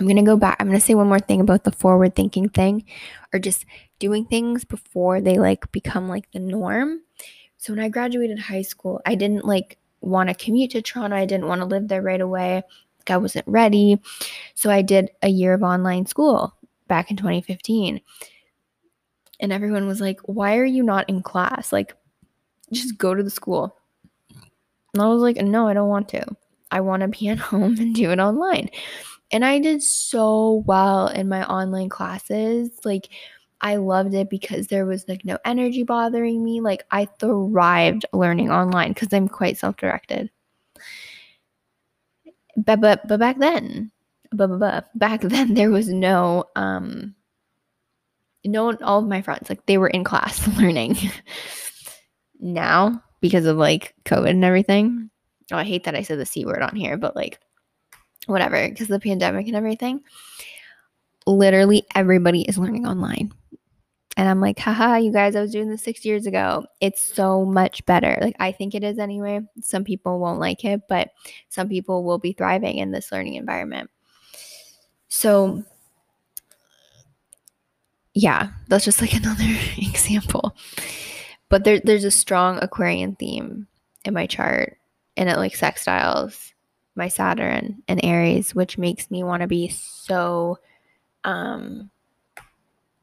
[0.00, 0.56] I'm going to go back.
[0.58, 2.84] I'm going to say one more thing about the forward thinking thing
[3.32, 3.64] or just
[4.00, 7.02] doing things before they like become like the norm.
[7.58, 11.16] So when I graduated high school, I didn't like want to commute to Toronto.
[11.16, 12.62] I didn't want to live there right away.
[12.98, 14.00] Like I wasn't ready.
[14.54, 16.54] So I did a year of online school
[16.88, 18.00] back in 2015.
[19.40, 21.72] And everyone was like, "Why are you not in class?
[21.72, 21.94] Like
[22.72, 23.76] just go to the school."
[24.92, 26.24] And I was like, "No, I don't want to.
[26.70, 28.70] I want to be at home and do it online."
[29.32, 32.70] And I did so well in my online classes.
[32.84, 33.08] Like
[33.64, 36.60] I loved it because there was like no energy bothering me.
[36.60, 40.30] Like I thrived learning online because I'm quite self-directed.
[42.58, 43.90] But but but back then,
[44.32, 47.14] but, but, but back then there was no um
[48.44, 50.98] no all of my friends like they were in class learning.
[52.40, 55.08] now because of like COVID and everything.
[55.50, 57.40] Oh, I hate that I said the C word on here, but like
[58.26, 60.02] whatever, because the pandemic and everything.
[61.26, 63.32] Literally everybody is learning online.
[64.16, 66.66] And I'm like, haha, you guys, I was doing this six years ago.
[66.80, 68.16] It's so much better.
[68.20, 69.40] Like, I think it is anyway.
[69.60, 71.10] Some people won't like it, but
[71.48, 73.90] some people will be thriving in this learning environment.
[75.08, 75.64] So,
[78.14, 80.56] yeah, that's just like another example.
[81.48, 83.66] But there, there's a strong Aquarian theme
[84.04, 84.76] in my chart,
[85.16, 86.52] and it like sextiles
[86.96, 90.58] my Saturn and Aries, which makes me want to be so
[91.24, 91.90] um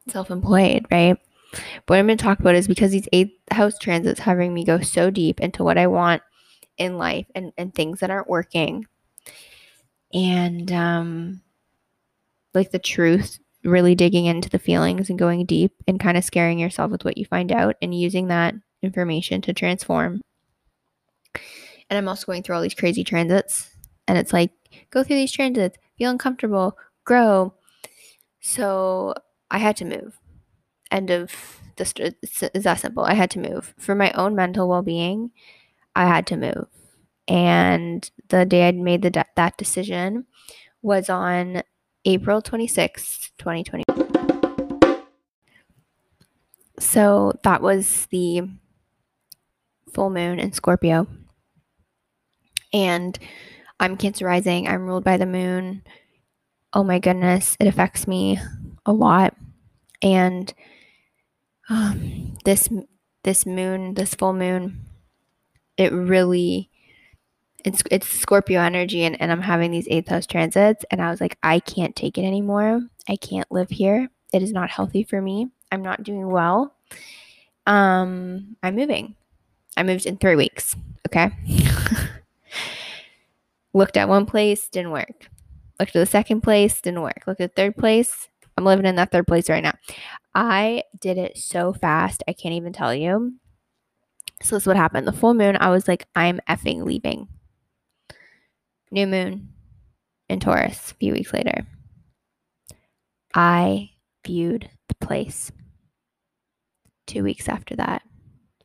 [0.08, 1.18] self-employed, right?
[1.52, 4.64] But what I'm going to talk about is because these eighth house transits having me
[4.64, 6.22] go so deep into what I want
[6.78, 8.86] in life and, and things that aren't working.
[10.14, 11.42] And um
[12.54, 16.58] like the truth, really digging into the feelings and going deep and kind of scaring
[16.58, 20.20] yourself with what you find out and using that information to transform.
[21.88, 23.70] And I'm also going through all these crazy transits.
[24.08, 24.50] And it's like,
[24.90, 27.54] go through these transits, feel uncomfortable, grow.
[28.40, 29.14] So
[29.52, 30.18] I had to move.
[30.90, 33.04] End of this is that simple.
[33.04, 33.74] I had to move.
[33.78, 35.30] For my own mental well being,
[35.94, 36.66] I had to move.
[37.28, 40.26] And the day I made the de- that decision
[40.80, 41.62] was on
[42.04, 43.84] April 26th, 2020.
[46.80, 48.42] So that was the
[49.92, 51.06] full moon in Scorpio.
[52.72, 53.18] And
[53.78, 54.66] I'm Cancer rising.
[54.66, 55.82] I'm ruled by the moon.
[56.72, 58.38] Oh my goodness, it affects me
[58.86, 59.36] a lot.
[60.02, 60.52] And
[61.70, 62.68] um, this
[63.22, 64.80] this moon, this full moon,
[65.76, 66.70] it really
[67.64, 71.20] it's it's Scorpio energy and, and I'm having these eighth house transits and I was
[71.20, 72.82] like, I can't take it anymore.
[73.08, 74.08] I can't live here.
[74.32, 75.48] It is not healthy for me.
[75.70, 76.74] I'm not doing well.
[77.66, 79.14] Um, I'm moving.
[79.76, 80.74] I moved in three weeks.
[81.06, 81.30] Okay.
[83.74, 85.30] Looked at one place, didn't work.
[85.80, 87.22] Looked at the second place, didn't work.
[87.26, 89.74] Looked at the third place, I'm living in that third place right now.
[90.34, 93.34] I did it so fast, I can't even tell you.
[94.42, 95.06] So this is what happened.
[95.06, 97.28] The full moon, I was like, I'm effing leaving.
[98.90, 99.50] New moon
[100.28, 101.66] in Taurus a few weeks later.
[103.34, 103.90] I
[104.26, 105.52] viewed the place.
[107.06, 108.02] Two weeks after that,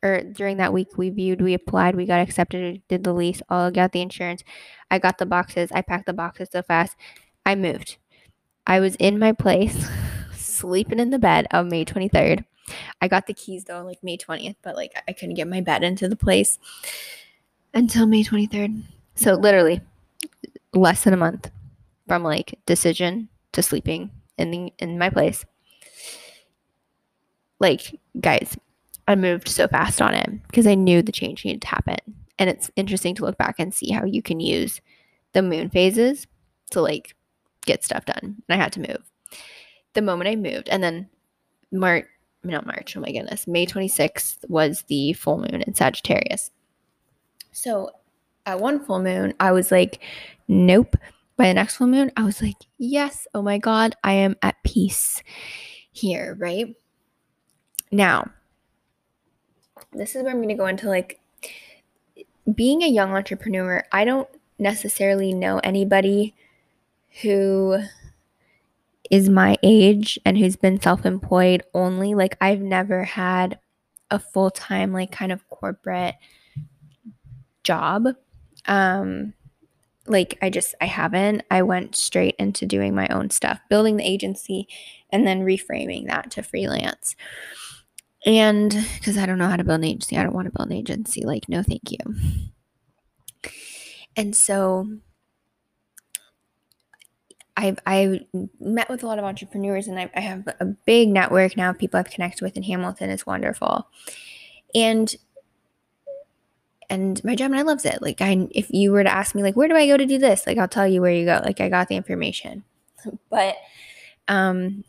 [0.02, 3.70] or during that week, we viewed, we applied, we got accepted, did the lease, all
[3.70, 4.44] got the insurance.
[4.90, 5.72] I got the boxes.
[5.72, 6.96] I packed the boxes so fast.
[7.44, 7.98] I moved.
[8.68, 9.88] I was in my place,
[10.34, 12.44] sleeping in the bed on May 23rd.
[13.00, 15.82] I got the keys though, like May 20th, but like I couldn't get my bed
[15.82, 16.58] into the place
[17.72, 18.82] until May 23rd.
[19.14, 19.80] So literally
[20.74, 21.50] less than a month
[22.06, 25.46] from like decision to sleeping in the in my place.
[27.58, 28.54] Like guys,
[29.08, 31.96] I moved so fast on it because I knew the change needed to happen.
[32.38, 34.82] And it's interesting to look back and see how you can use
[35.32, 36.26] the moon phases
[36.70, 37.14] to like
[37.68, 38.18] get stuff done.
[38.22, 39.10] And I had to move.
[39.94, 41.08] The moment I moved, and then
[41.70, 42.06] March,
[42.42, 46.50] not March, oh my goodness, May 26th was the full moon in Sagittarius.
[47.52, 47.90] So
[48.46, 50.00] at one full moon, I was like,
[50.48, 50.96] nope.
[51.36, 54.62] By the next full moon, I was like, yes, oh my God, I am at
[54.64, 55.22] peace
[55.92, 56.74] here, right?
[57.92, 58.30] Now,
[59.92, 61.20] this is where I'm going to go into like
[62.54, 63.84] being a young entrepreneur.
[63.92, 64.28] I don't
[64.58, 66.34] necessarily know anybody
[67.22, 67.78] who
[69.10, 72.14] is my age and who's been self employed only.
[72.14, 73.58] Like, I've never had
[74.10, 76.14] a full time, like, kind of corporate
[77.64, 78.08] job.
[78.66, 79.34] Um,
[80.06, 81.42] like, I just, I haven't.
[81.50, 84.68] I went straight into doing my own stuff, building the agency,
[85.10, 87.14] and then reframing that to freelance.
[88.26, 90.70] And because I don't know how to build an agency, I don't want to build
[90.70, 91.24] an agency.
[91.24, 91.98] Like, no, thank you.
[94.16, 94.88] And so
[97.58, 98.20] I've I've
[98.60, 101.78] met with a lot of entrepreneurs and I, I have a big network now of
[101.78, 103.10] people I've connected with in Hamilton.
[103.10, 103.88] It's wonderful.
[104.76, 105.14] And
[106.88, 108.00] and my Gemini loves it.
[108.00, 110.18] Like I if you were to ask me like where do I go to do
[110.18, 110.46] this?
[110.46, 111.40] Like I'll tell you where you go.
[111.44, 112.64] Like I got the information.
[113.30, 113.56] But
[114.28, 114.84] um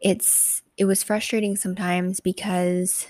[0.00, 3.06] it's it was frustrating sometimes because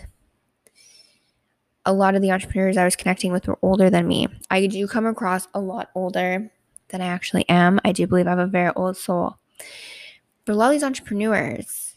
[1.87, 4.29] a lot of the entrepreneurs I was connecting with were older than me.
[4.51, 6.51] I do come across a lot older
[6.89, 7.81] than I actually am.
[7.85, 9.37] I do believe I have a very old soul.
[10.45, 11.95] But a lot of these entrepreneurs,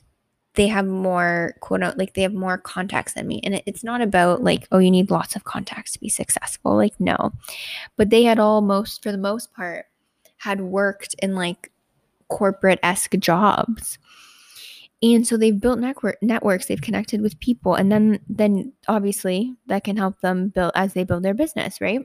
[0.56, 3.40] they have more quote unquote like they have more contacts than me.
[3.44, 6.76] And it, it's not about like, oh, you need lots of contacts to be successful.
[6.76, 7.32] Like, no.
[7.96, 9.86] But they had almost, for the most part,
[10.38, 11.72] had worked in like
[12.28, 14.00] corporate esque jobs.
[15.02, 19.86] And so they've built network networks, they've connected with people, and then then obviously that
[19.86, 22.02] can help them build as they build their business, right?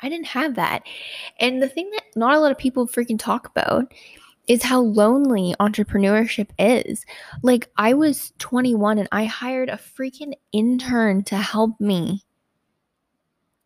[0.00, 0.82] I didn't have that.
[1.40, 3.92] And the thing that not a lot of people freaking talk about
[4.46, 7.04] is how lonely entrepreneurship is.
[7.42, 12.24] Like, I was 21 and I hired a freaking intern to help me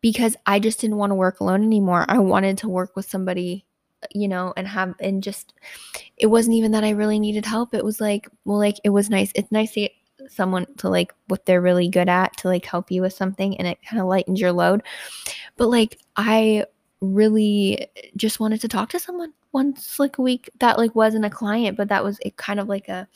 [0.01, 2.05] because I just didn't want to work alone anymore.
[2.07, 3.65] I wanted to work with somebody,
[4.15, 5.53] you know, and have, and just,
[6.17, 7.75] it wasn't even that I really needed help.
[7.75, 9.31] It was like, well, like, it was nice.
[9.35, 9.91] It's nice to get
[10.29, 13.67] someone to like what they're really good at to like help you with something and
[13.67, 14.83] it kind of lightens your load.
[15.57, 16.65] But like I
[17.01, 21.29] really just wanted to talk to someone once like a week that like wasn't a
[21.29, 23.07] client, but that was a kind of like a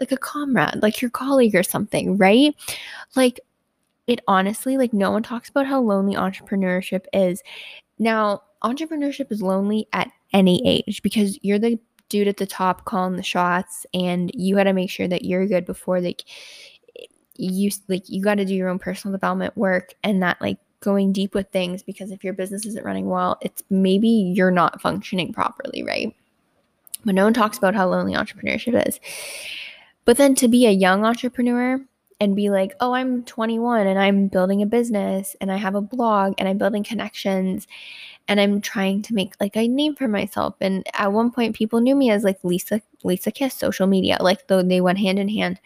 [0.00, 2.54] like a comrade, like your colleague or something, right?
[3.14, 3.40] Like
[4.06, 7.42] it honestly like no one talks about how lonely entrepreneurship is.
[7.98, 13.16] Now, entrepreneurship is lonely at any age because you're the dude at the top calling
[13.16, 16.24] the shots and you got to make sure that you're good before like
[17.36, 21.12] you like you got to do your own personal development work and that like going
[21.12, 25.32] deep with things because if your business isn't running well it's maybe you're not functioning
[25.32, 26.14] properly right?
[27.04, 28.98] But no one talks about how lonely entrepreneurship is.
[30.06, 31.80] But then to be a young entrepreneur
[32.20, 35.80] and be like oh i'm 21 and i'm building a business and i have a
[35.80, 37.66] blog and i'm building connections
[38.28, 40.54] and I'm trying to make like a name for myself.
[40.60, 44.46] And at one point, people knew me as like Lisa Lisa Kiss social media, like
[44.46, 45.60] though they went hand in hand.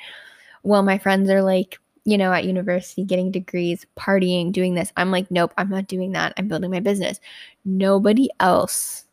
[0.62, 4.92] Well, my friends are like, you know, at university, getting degrees, partying, doing this.
[4.96, 6.32] I'm like, nope, I'm not doing that.
[6.36, 7.20] I'm building my business.
[7.64, 9.04] Nobody else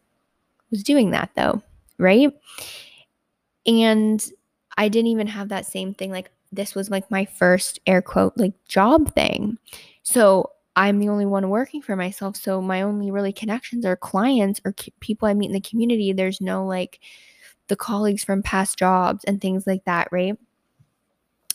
[0.72, 1.62] was doing that though,
[1.98, 2.34] right?
[3.68, 4.26] And
[4.78, 6.12] I didn't even have that same thing.
[6.12, 9.58] Like, this was like my first air quote, like job thing.
[10.04, 12.36] So I'm the only one working for myself.
[12.36, 16.12] So my only really connections are clients or people I meet in the community.
[16.12, 17.00] There's no like
[17.68, 20.38] the colleagues from past jobs and things like that, right?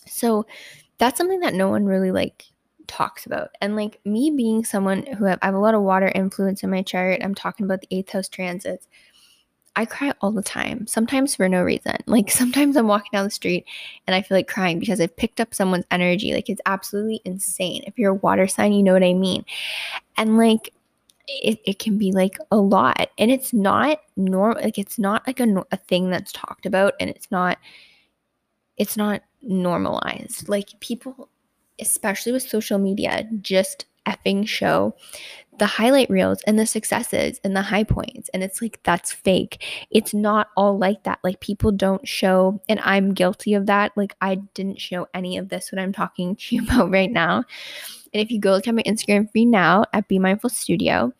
[0.07, 0.47] So
[0.99, 2.47] that's something that no one really like
[2.87, 3.51] talks about.
[3.61, 6.71] And like me being someone who have, I have a lot of water influence in
[6.71, 8.89] my chart, I'm talking about the eighth house transits.
[9.77, 11.97] I cry all the time, sometimes for no reason.
[12.07, 13.65] Like sometimes I'm walking down the street
[14.07, 16.35] and I feel like crying because I've picked up someone's energy.
[16.35, 17.85] Like it's absolutely insane.
[17.87, 19.45] If you're a water sign, you know what I mean.
[20.17, 20.73] And like
[21.29, 25.39] it, it can be like a lot and it's not normal like it's not like
[25.39, 27.59] a, a thing that's talked about and it's not
[28.77, 31.29] it's not normalized like people
[31.79, 34.95] especially with social media just effing show
[35.61, 38.31] the highlight reels and the successes and the high points.
[38.31, 39.63] And it's like, that's fake.
[39.91, 41.19] It's not all like that.
[41.23, 43.93] Like, people don't show, and I'm guilty of that.
[43.95, 47.45] Like, I didn't show any of this, what I'm talking to you about right now.
[48.13, 51.13] And if you go look at my Instagram feed now at Be Mindful Studio,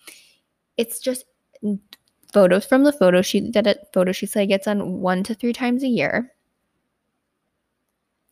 [0.79, 1.27] it's just
[2.33, 5.53] photos from the photo shoot that it, photo shoots I get done one to three
[5.53, 6.33] times a year.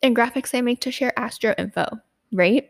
[0.01, 1.85] And graphics I make to share astro info,
[2.31, 2.68] right?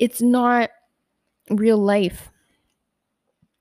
[0.00, 0.70] It's not
[1.50, 2.30] real life.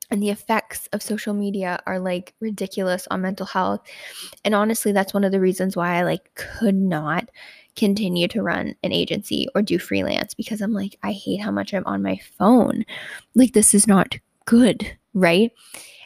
[0.09, 3.81] And the effects of social media are like ridiculous on mental health.
[4.43, 7.29] And honestly, that's one of the reasons why I like could not
[7.75, 11.73] continue to run an agency or do freelance because I'm like, I hate how much
[11.73, 12.85] I'm on my phone.
[13.35, 15.51] Like, this is not good, right?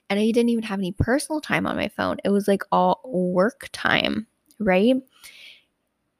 [0.09, 2.17] And I didn't even have any personal time on my phone.
[2.25, 4.27] It was like all work time,
[4.59, 4.95] right?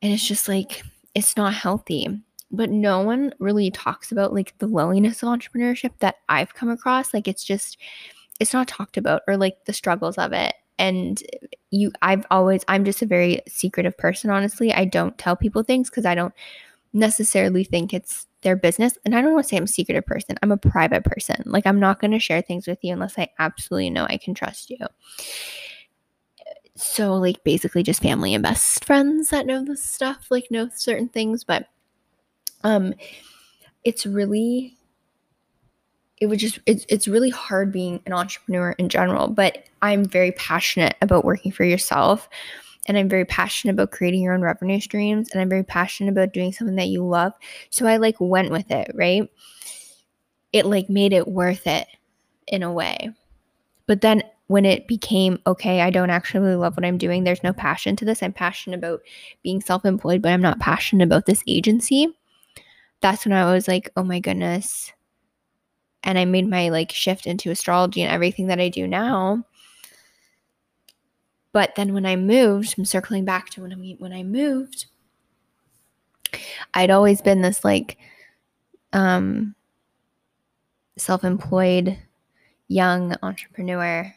[0.02, 0.84] And it's just like,
[1.14, 2.22] it's not healthy
[2.54, 7.14] but no one really talks about like the loneliness of entrepreneurship that I've come across.
[7.14, 7.78] Like it's just
[8.40, 10.54] it's not talked about or like the struggles of it.
[10.78, 11.22] And
[11.72, 14.72] you I've always I'm just a very secretive person honestly.
[14.72, 16.34] I don't tell people things cuz I don't
[16.94, 18.98] necessarily think it's their business.
[19.04, 20.36] And I don't want to say I'm a secretive person.
[20.44, 21.42] I'm a private person.
[21.46, 24.36] Like I'm not going to share things with you unless I absolutely know I can
[24.36, 24.78] trust you.
[26.76, 31.08] So like basically just family and best friends that know this stuff, like know certain
[31.08, 31.68] things, but
[32.64, 32.94] um
[33.84, 34.78] it's really
[36.20, 40.32] it would just it's, it's really hard being an entrepreneur in general but i'm very
[40.34, 42.30] passionate about working for yourself.
[42.86, 46.34] And i'm very passionate about creating your own revenue streams and i'm very passionate about
[46.34, 47.34] doing something that you love.
[47.70, 49.30] So i like went with it right?
[50.52, 51.88] It like made it worth it
[52.48, 53.10] in a way.
[53.88, 57.54] But then when it became okay i don't actually love what i'm doing there's no
[57.54, 58.22] passion to this.
[58.22, 59.02] I'm passionate about
[59.44, 62.14] being self-employed but i'm not passionate about this agency
[63.04, 64.94] that's when I was like, oh my goodness.
[66.04, 69.46] And I made my like shift into astrology and everything that I do now.
[71.52, 74.86] But then when I moved, I'm circling back to when I when I moved,
[76.74, 77.98] I'd always been this like
[78.94, 79.54] um
[80.98, 81.98] self-employed
[82.70, 84.14] young entrepreneur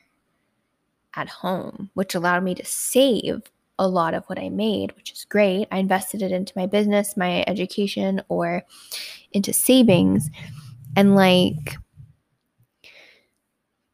[1.14, 3.42] at home, which allowed me to save
[3.78, 5.68] a lot of what I made, which is great.
[5.70, 8.62] I invested it into my business, my education, or
[9.32, 10.30] into savings.
[10.96, 11.76] And like,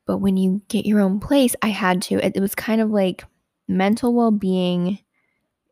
[0.06, 2.24] but when you get your own place, I had to.
[2.24, 3.24] It, it was kind of like
[3.68, 4.98] mental well being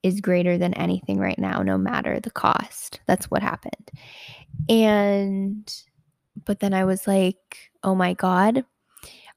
[0.03, 3.01] is greater than anything right now, no matter the cost.
[3.07, 3.91] That's what happened.
[4.69, 5.73] And,
[6.47, 8.65] but then I was like, oh my God,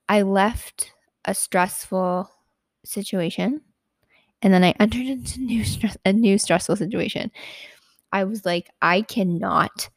[0.07, 0.93] I left
[1.25, 2.29] a stressful
[2.85, 3.61] situation
[4.43, 7.31] and then I entered into new stress, a new stressful situation.
[8.11, 9.89] I was like, I cannot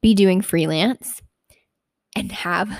[0.00, 1.22] be doing freelance
[2.16, 2.76] and have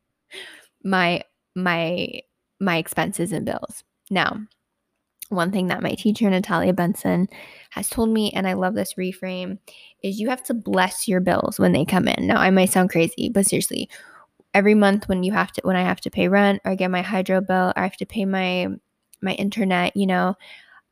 [0.84, 1.22] my
[1.56, 2.20] my
[2.60, 3.82] my expenses and bills.
[4.10, 4.38] Now,
[5.30, 7.26] one thing that my teacher Natalia Benson
[7.70, 9.58] has told me and I love this reframe
[10.02, 12.26] is you have to bless your bills when they come in.
[12.26, 13.88] Now, I might sound crazy, but seriously,
[14.52, 17.02] every month when you have to when I have to pay rent or get my
[17.02, 18.68] hydro bill, or I have to pay my
[19.24, 20.36] my internet, you know,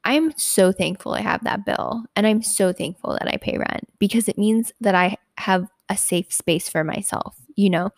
[0.04, 2.04] I'm so thankful I have that bill.
[2.16, 5.96] And I'm so thankful that I pay rent because it means that I have a
[5.96, 7.90] safe space for myself, you know?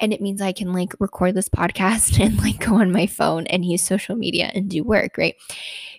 [0.00, 3.46] And it means I can like record this podcast and like go on my phone
[3.48, 5.34] and use social media and do work, right?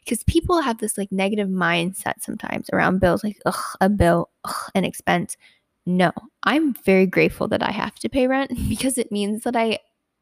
[0.03, 4.71] Because people have this like negative mindset sometimes around bills, like, ugh, a bill, ugh,
[4.73, 5.37] an expense.
[5.85, 6.11] No,
[6.43, 9.79] I'm very grateful that I have to pay rent because it means that I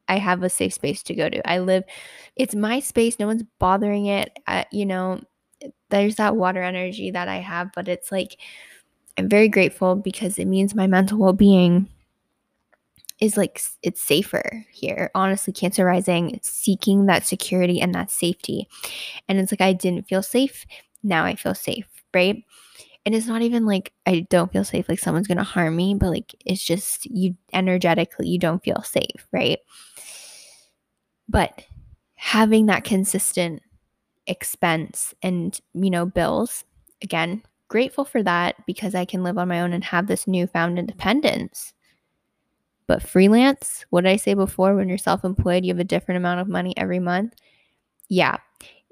[0.08, 1.50] I have a safe space to go to.
[1.50, 1.84] I live,
[2.36, 3.18] it's my space.
[3.18, 4.38] No one's bothering it.
[4.70, 5.20] You know,
[5.90, 8.38] there's that water energy that I have, but it's like,
[9.18, 11.88] I'm very grateful because it means my mental well being
[13.18, 15.10] is like, it's safer here.
[15.14, 18.68] Honestly, Cancer Rising, seeking that security and that safety.
[19.26, 20.66] And it's like, I didn't feel safe.
[21.02, 22.44] Now I feel safe, right?
[23.06, 26.10] And it's not even like I don't feel safe, like someone's gonna harm me, but
[26.10, 29.60] like it's just you energetically, you don't feel safe, right?
[31.28, 31.64] But
[32.16, 33.62] having that consistent
[34.26, 36.64] expense and, you know, bills,
[37.02, 40.78] again, grateful for that because I can live on my own and have this newfound
[40.78, 41.72] independence.
[42.88, 44.74] But freelance, what did I say before?
[44.74, 47.34] When you're self employed, you have a different amount of money every month.
[48.08, 48.36] Yeah,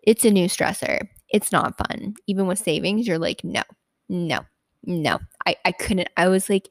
[0.02, 1.08] it's a new stressor.
[1.30, 2.14] It's not fun.
[2.28, 3.62] Even with savings, you're like, no,
[4.08, 4.40] no,
[4.84, 5.18] no.
[5.46, 6.08] I, I couldn't.
[6.16, 6.68] I was like,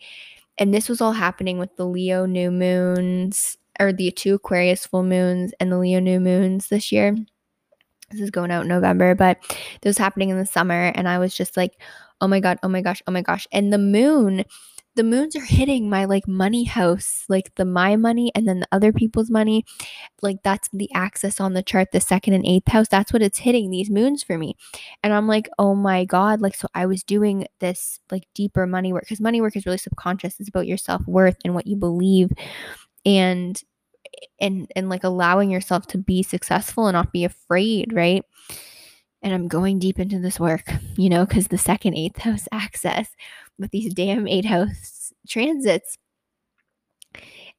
[0.58, 5.04] And this was all happening with the Leo new moons or the two Aquarius full
[5.04, 7.16] moons and the Leo new moons this year.
[8.12, 9.40] This is going out in November, but
[9.82, 10.92] this was happening in the summer.
[10.96, 11.82] And I was just like,
[12.22, 13.48] oh my God, oh my gosh, oh my gosh.
[13.52, 14.46] And the moon,
[14.96, 18.68] the moons are hitting my like money house, like the my money and then the
[18.72, 19.66] other people's money.
[20.22, 22.88] Like that's the axis on the chart, the second and eighth house.
[22.90, 24.56] That's what it's hitting these moons for me.
[25.02, 26.42] And I'm like, oh my God.
[26.42, 29.78] Like, so I was doing this like deeper money work because money work is really
[29.78, 30.40] subconscious.
[30.40, 32.32] It's about your self worth and what you believe.
[33.06, 33.62] And
[34.40, 38.24] and and like allowing yourself to be successful and not be afraid, right?
[39.24, 43.08] And I'm going deep into this work, you know, because the second eighth house axis
[43.60, 45.98] with these damn eight house transits.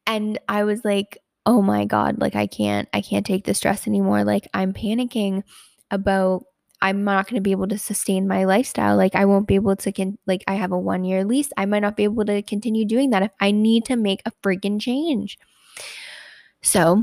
[0.07, 3.87] And I was like, oh my God, like I can't, I can't take the stress
[3.87, 4.25] anymore.
[4.25, 5.43] Like I'm panicking
[5.91, 6.45] about
[6.83, 8.97] I'm not going to be able to sustain my lifestyle.
[8.97, 11.51] Like I won't be able to can like I have a 1 year lease.
[11.57, 14.33] I might not be able to continue doing that if I need to make a
[14.43, 15.39] freaking change.
[16.63, 17.03] So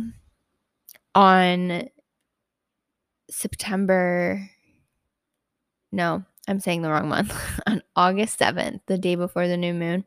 [1.16, 1.90] on
[3.30, 4.50] September,
[5.92, 7.34] no, I'm saying the wrong month.
[7.68, 10.06] on August 7th, the day before the new moon,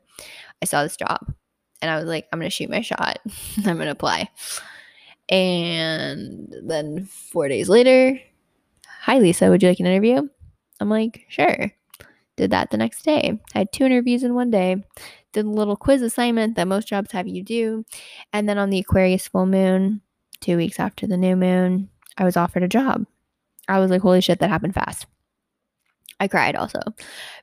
[0.61, 1.33] I saw this job
[1.81, 3.19] and I was like, I'm going to shoot my shot.
[3.57, 4.29] I'm going to apply.
[5.29, 8.19] And then four days later,
[9.01, 10.27] hi, Lisa, would you like an interview?
[10.79, 11.71] I'm like, sure.
[12.35, 13.39] Did that the next day.
[13.55, 14.83] I had two interviews in one day
[15.35, 17.85] did a little quiz assignment that most jobs have you do.
[18.33, 20.01] And then on the Aquarius full moon,
[20.39, 23.05] two weeks after the new moon, I was offered a job.
[23.67, 25.05] I was like, holy shit, that happened fast.
[26.19, 26.79] I cried also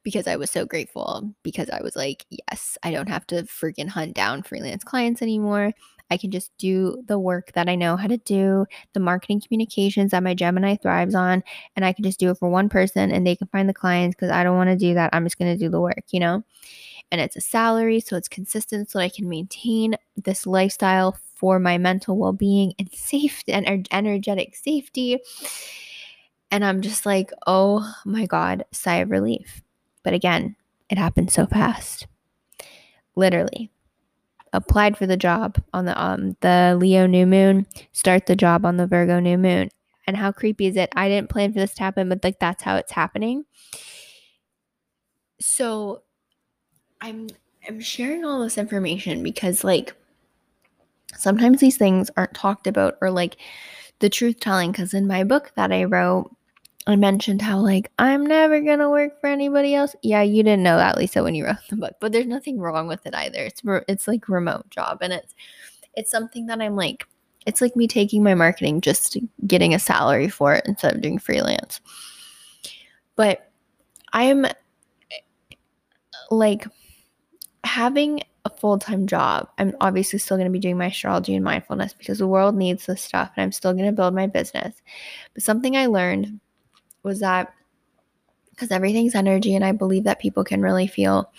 [0.02, 3.88] because I was so grateful because I was like, yes, I don't have to freaking
[3.88, 5.72] hunt down freelance clients anymore.
[6.10, 10.10] I can just do the work that I know how to do, the marketing communications
[10.10, 11.42] that my Gemini thrives on,
[11.74, 14.14] and I can just do it for one person and they can find the clients
[14.14, 15.10] because I don't want to do that.
[15.12, 16.42] I'm just going to do the work, you know?
[17.12, 21.76] and it's a salary, so it's consistent so I can maintain this lifestyle for my
[21.76, 25.20] mental well being and safety and energetic safety.
[26.52, 29.62] And I'm just like, oh my God, sigh of relief.
[30.04, 30.54] But again,
[30.90, 32.06] it happened so fast.
[33.16, 33.70] Literally.
[34.52, 38.76] Applied for the job on the um the Leo new moon, start the job on
[38.76, 39.70] the Virgo new moon.
[40.06, 40.92] And how creepy is it?
[40.94, 43.46] I didn't plan for this to happen, but like that's how it's happening.
[45.40, 46.02] So
[47.00, 47.28] I'm
[47.66, 49.94] I'm sharing all this information because like
[51.16, 53.38] sometimes these things aren't talked about or like
[54.00, 56.30] the truth telling because in my book that I wrote
[56.86, 59.94] I mentioned how like I'm never to work for anybody else.
[60.02, 62.88] Yeah, you didn't know that Lisa when you wrote the book, but there's nothing wrong
[62.88, 63.38] with it either.
[63.38, 65.34] It's re- it's like remote job and it's
[65.94, 67.06] it's something that I'm like
[67.46, 69.16] it's like me taking my marketing just
[69.46, 71.80] getting a salary for it instead of doing freelance.
[73.16, 73.50] But
[74.12, 74.46] I am
[76.30, 76.66] like
[77.64, 81.44] having a full time job, I'm obviously still going to be doing my astrology and
[81.44, 84.74] mindfulness because the world needs this stuff and I'm still going to build my business.
[85.34, 86.40] But something I learned
[87.02, 87.52] was that
[88.50, 91.30] because everything's energy and I believe that people can really feel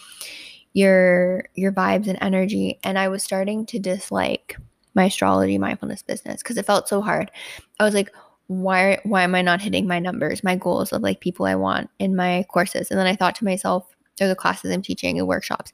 [0.74, 4.57] your your vibes and energy and I was starting to dislike
[4.95, 7.32] my astrology mindfulness business because it felt so hard.
[7.80, 8.11] I was like
[8.47, 11.89] why why am I not hitting my numbers, my goals of like people I want
[11.99, 12.91] in my courses?
[12.91, 13.88] And then I thought to myself,
[14.22, 15.72] or the classes I'm teaching and workshops.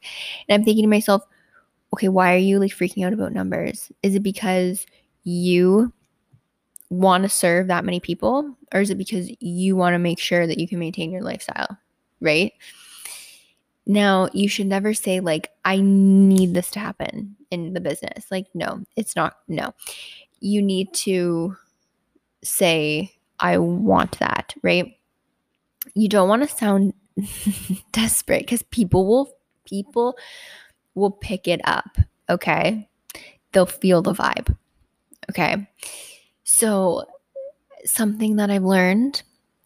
[0.48, 1.22] And I'm thinking to myself,
[1.92, 3.90] okay, why are you like freaking out about numbers?
[4.02, 4.86] Is it because
[5.24, 5.92] you
[6.90, 10.46] want to serve that many people or is it because you want to make sure
[10.46, 11.78] that you can maintain your lifestyle,
[12.20, 12.52] right?
[13.86, 18.26] Now, you should never say like I need this to happen in the business.
[18.30, 19.74] Like no, it's not no.
[20.40, 21.56] You need to
[22.44, 24.96] say I want that, right?
[25.94, 26.94] You don't want to sound
[27.92, 29.32] desperate because people will
[29.64, 30.16] people
[30.94, 31.96] will pick it up
[32.28, 32.88] okay
[33.52, 34.56] they'll feel the vibe
[35.28, 35.68] okay
[36.50, 37.04] so
[37.84, 39.22] something that i've learned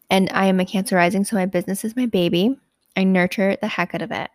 [0.09, 2.57] and i am a cancer rising so my business is my baby
[2.95, 4.29] i nurture the heck out of it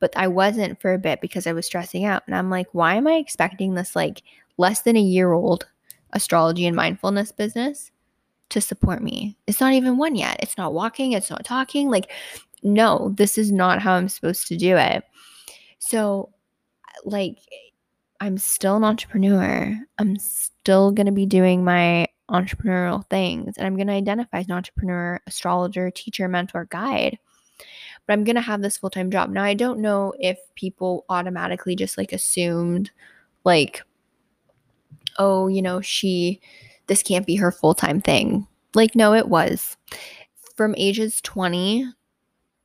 [0.00, 2.94] but i wasn't for a bit because i was stressing out and i'm like why
[2.94, 4.22] am i expecting this like
[4.58, 5.66] less than a year old
[6.12, 7.90] astrology and mindfulness business
[8.50, 9.34] to support me.
[9.46, 10.36] It's not even one yet.
[10.40, 11.88] It's not walking, it's not talking.
[11.88, 12.10] Like
[12.62, 15.04] no, this is not how I'm supposed to do it.
[15.78, 16.30] So,
[17.04, 17.38] like,
[18.22, 19.76] I'm still an entrepreneur.
[19.98, 24.46] I'm still going to be doing my entrepreneurial things and I'm going to identify as
[24.46, 27.18] an entrepreneur, astrologer, teacher, mentor, guide.
[28.06, 29.30] But I'm going to have this full time job.
[29.30, 32.92] Now, I don't know if people automatically just like assumed,
[33.42, 33.82] like,
[35.18, 36.40] oh, you know, she,
[36.86, 38.46] this can't be her full time thing.
[38.72, 39.76] Like, no, it was.
[40.54, 41.92] From ages 20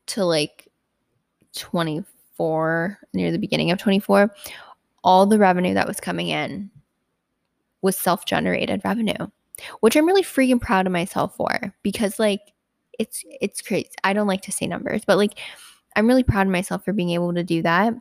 [0.05, 0.67] to like
[1.55, 4.33] 24 24, near the beginning of 24,
[5.03, 6.69] all the revenue that was coming in
[7.81, 9.27] was self generated revenue,
[9.81, 12.41] which I'm really freaking proud of myself for because, like,
[12.99, 13.89] it's it's crazy.
[14.03, 15.39] I don't like to say numbers, but like
[15.95, 17.93] I'm really proud of myself for being able to do that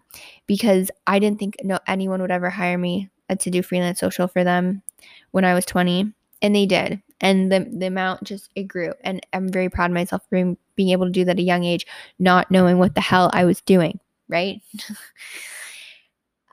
[0.47, 4.29] because I didn't think no anyone would ever hire me uh, to do freelance social
[4.29, 4.83] for them
[5.31, 7.03] when I was 20 and they did.
[7.21, 10.59] And the the amount just it grew and I'm very proud of myself for being,
[10.77, 11.87] being able to do that at a young age
[12.19, 14.61] not knowing what the hell I was doing, right?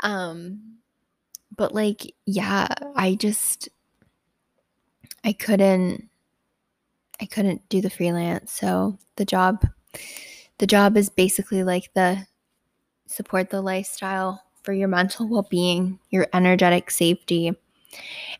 [0.03, 0.73] um
[1.55, 3.69] but like yeah, I just
[5.23, 6.09] I couldn't
[7.21, 8.51] I couldn't do the freelance.
[8.51, 9.65] So the job
[10.57, 12.25] the job is basically like the
[13.07, 17.53] support the lifestyle for your mental well-being, your energetic safety.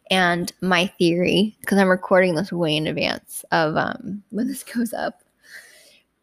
[0.09, 4.93] And my theory, because I'm recording this way in advance of um, when this goes
[4.93, 5.21] up.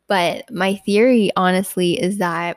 [0.09, 2.57] But my theory, honestly, is that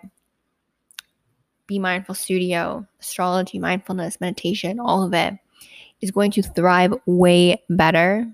[1.68, 5.36] Be Mindful Studio, astrology, mindfulness, meditation, all of it
[6.02, 8.28] is going to thrive way better,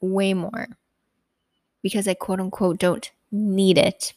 [0.00, 0.68] way more
[1.82, 4.12] because I quote unquote don't need it.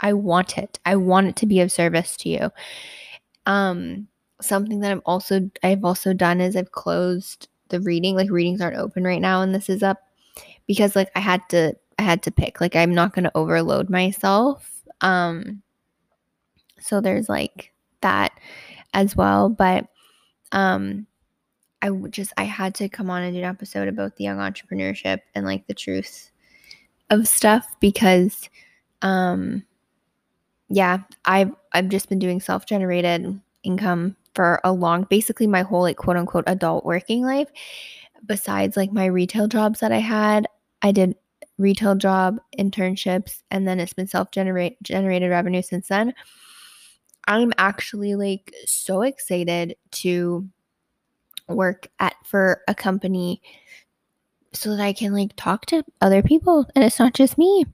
[0.00, 0.78] I want it.
[0.84, 2.50] I want it to be of service to you.
[3.46, 4.08] Um,
[4.40, 8.16] something that I'm also I've also done is I've closed the reading.
[8.16, 9.98] Like readings aren't open right now and this is up
[10.66, 12.60] because like I had to I had to pick.
[12.60, 14.82] Like I'm not gonna overload myself.
[15.00, 15.62] Um
[16.80, 17.73] so there's like
[18.04, 18.38] that
[18.94, 19.48] as well.
[19.48, 19.88] But
[20.52, 21.06] um
[21.82, 25.18] I just I had to come on and do an episode about the young entrepreneurship
[25.34, 26.30] and like the truth
[27.10, 28.48] of stuff because
[29.02, 29.64] um
[30.70, 35.96] yeah, I've I've just been doing self-generated income for a long basically my whole like
[35.96, 37.48] quote unquote adult working life.
[38.26, 40.46] Besides like my retail jobs that I had,
[40.82, 41.16] I did
[41.58, 46.14] retail job internships and then it's been self-generate generated revenue since then.
[47.26, 50.48] I'm actually like so excited to
[51.48, 53.42] work at for a company
[54.52, 57.66] so that I can like talk to other people and it's not just me.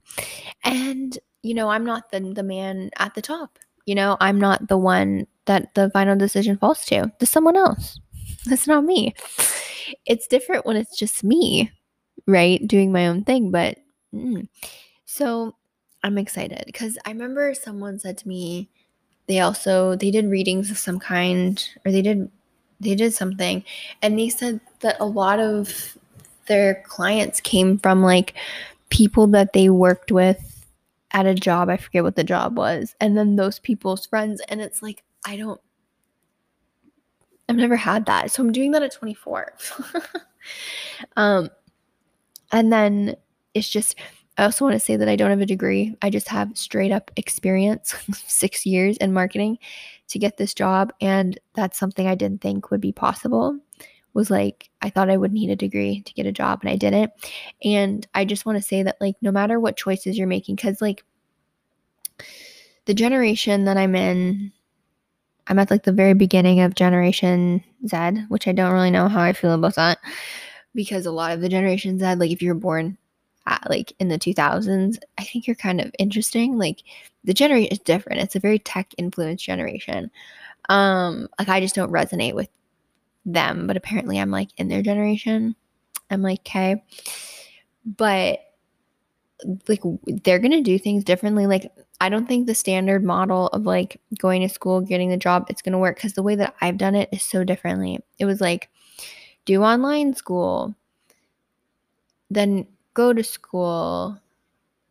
[0.63, 3.57] And you know, I'm not the the man at the top.
[3.85, 7.11] You know, I'm not the one that the final decision falls to.
[7.19, 7.99] There's someone else.
[8.45, 9.13] That's not me.
[10.05, 11.71] It's different when it's just me,
[12.27, 12.65] right?
[12.67, 13.77] Doing my own thing, but
[14.13, 14.47] mm.
[15.05, 15.55] so
[16.03, 18.69] I'm excited because I remember someone said to me
[19.27, 22.29] they also they did readings of some kind or they did
[22.79, 23.63] they did something
[24.01, 25.97] and they said that a lot of
[26.47, 28.33] their clients came from like
[28.89, 30.61] people that they worked with
[31.13, 31.69] at a job.
[31.69, 32.95] I forget what the job was.
[32.99, 34.41] And then those people's friends.
[34.47, 35.59] And it's like, I don't,
[37.49, 38.31] I've never had that.
[38.31, 39.53] So I'm doing that at 24.
[41.17, 41.49] um,
[42.51, 43.15] and then
[43.53, 43.95] it's just,
[44.37, 45.95] I also want to say that I don't have a degree.
[46.01, 47.95] I just have straight up experience,
[48.27, 49.57] six years in marketing
[50.07, 50.93] to get this job.
[51.01, 53.59] And that's something I didn't think would be possible
[54.13, 56.75] was like I thought I would need a degree to get a job and I
[56.75, 57.11] didn't.
[57.63, 60.81] And I just want to say that like no matter what choices you're making cuz
[60.81, 61.03] like
[62.85, 64.51] the generation that I'm in
[65.47, 69.21] I'm at like the very beginning of generation Z, which I don't really know how
[69.21, 69.99] I feel about that
[70.75, 72.97] because a lot of the generation Z like if you're born
[73.47, 76.57] at, like in the 2000s, I think you're kind of interesting.
[76.57, 76.83] Like
[77.23, 78.21] the generation is different.
[78.21, 80.11] It's a very tech influenced generation.
[80.69, 82.49] Um like I just don't resonate with
[83.25, 85.55] them, but apparently I'm like in their generation.
[86.09, 86.83] I'm like, okay.
[87.85, 88.39] But
[89.67, 89.81] like
[90.23, 91.47] they're to do things differently.
[91.47, 95.47] Like I don't think the standard model of like going to school, getting the job,
[95.49, 97.99] it's to work cuz the way that I've done it is so differently.
[98.19, 98.69] It was like
[99.45, 100.75] do online school,
[102.29, 104.19] then go to school,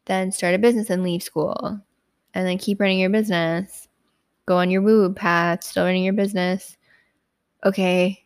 [0.07, 1.81] then start a business and leave school,
[2.35, 3.89] and then keep running your business.
[4.47, 6.77] Go on your woo path, still running your business
[7.65, 8.23] okay,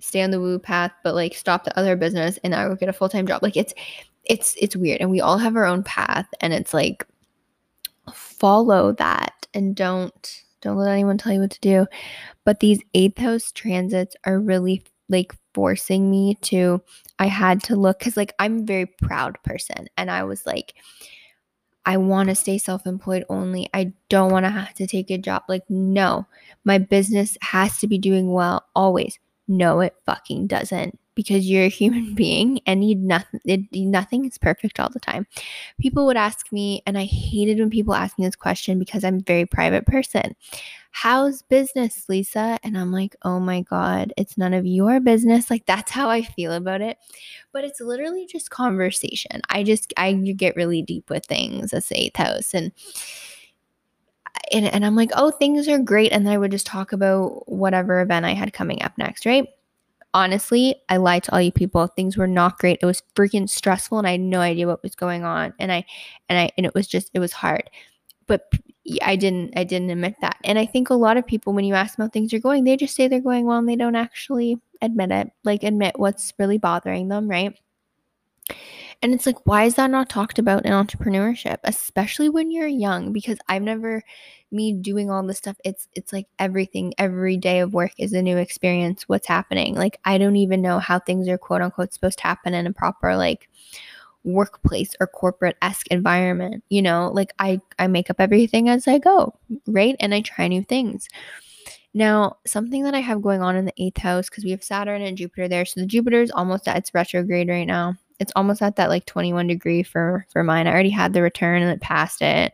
[0.00, 2.88] stay on the woo path, but like stop the other business and I will get
[2.88, 3.42] a full time job.
[3.42, 3.74] Like it's
[4.24, 7.06] it's it's weird and we all have our own path and it's like
[8.12, 11.86] follow that and don't don't let anyone tell you what to do.
[12.44, 16.82] But these eighth house transits are really like forcing me to
[17.18, 20.74] I had to look cuz like I'm a very proud person and I was like
[21.84, 23.70] I want to stay self employed only.
[23.72, 25.44] I don't want to have to take a job.
[25.48, 26.26] Like, no,
[26.62, 29.18] my business has to be doing well always.
[29.46, 33.40] No, it fucking doesn't because you're a human being and nothing.
[33.44, 35.26] It, nothing is perfect all the time.
[35.80, 39.16] People would ask me, and I hated when people ask me this question because I'm
[39.16, 40.36] a very private person.
[40.92, 42.60] How's business, Lisa?
[42.62, 45.50] And I'm like, oh my God, it's none of your business.
[45.50, 46.98] Like, that's how I feel about it.
[47.52, 49.40] But it's literally just conversation.
[49.50, 52.54] I just, I get really deep with things as eighth house.
[52.54, 52.70] And
[54.52, 56.12] and, and I'm like, oh, things are great.
[56.12, 59.46] And then I would just talk about whatever event I had coming up next, right?
[60.14, 61.86] Honestly, I lied to all you people.
[61.86, 62.78] Things were not great.
[62.82, 65.52] It was freaking stressful and I had no idea what was going on.
[65.58, 65.84] And I
[66.28, 67.70] and I and it was just it was hard.
[68.26, 68.50] But
[69.02, 70.38] I didn't I didn't admit that.
[70.44, 72.64] And I think a lot of people when you ask them how things are going,
[72.64, 75.30] they just say they're going well and they don't actually admit it.
[75.44, 77.58] Like admit what's really bothering them, right?
[79.00, 83.12] And it's like, why is that not talked about in entrepreneurship, especially when you're young?
[83.12, 84.02] Because I've never
[84.50, 85.56] me doing all this stuff.
[85.64, 89.04] It's it's like everything, every day of work is a new experience.
[89.08, 89.74] What's happening?
[89.74, 92.72] Like I don't even know how things are quote unquote supposed to happen in a
[92.72, 93.48] proper like
[94.24, 96.64] workplace or corporate esque environment.
[96.68, 99.34] You know, like I I make up everything as I go,
[99.66, 99.94] right?
[100.00, 101.08] And I try new things.
[101.94, 105.02] Now, something that I have going on in the eighth house, because we have Saturn
[105.02, 105.64] and Jupiter there.
[105.64, 109.06] So the Jupiter is almost at its retrograde right now it's almost at that like
[109.06, 110.66] 21 degree for for mine.
[110.66, 112.52] I already had the return and it passed it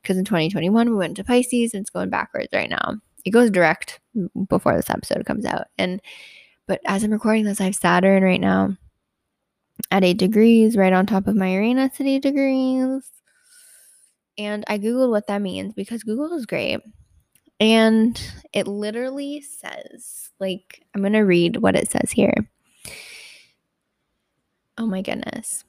[0.00, 2.96] because in 2021 we went to Pisces and it's going backwards right now.
[3.24, 4.00] It goes direct
[4.48, 5.66] before this episode comes out.
[5.78, 6.00] And
[6.66, 8.76] but as I'm recording this, I have Saturn right now
[9.90, 13.02] at eight degrees, right on top of my Uranus at eight degrees.
[14.38, 16.80] And I Googled what that means because Google is great.
[17.60, 18.20] And
[18.52, 22.34] it literally says, like, I'm going to read what it says here.
[24.82, 25.62] Oh my goodness.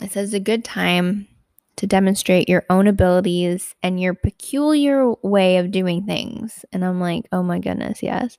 [0.00, 1.28] It says a good time
[1.76, 6.64] to demonstrate your own abilities and your peculiar way of doing things.
[6.72, 8.38] And I'm like, oh my goodness, yes.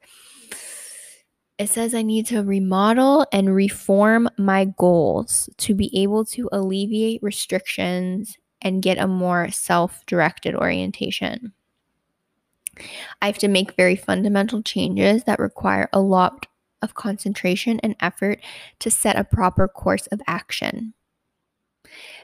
[1.60, 7.22] It says I need to remodel and reform my goals to be able to alleviate
[7.22, 11.54] restrictions and get a more self directed orientation.
[13.22, 16.47] I have to make very fundamental changes that require a lot
[16.82, 18.40] of concentration and effort
[18.80, 20.94] to set a proper course of action.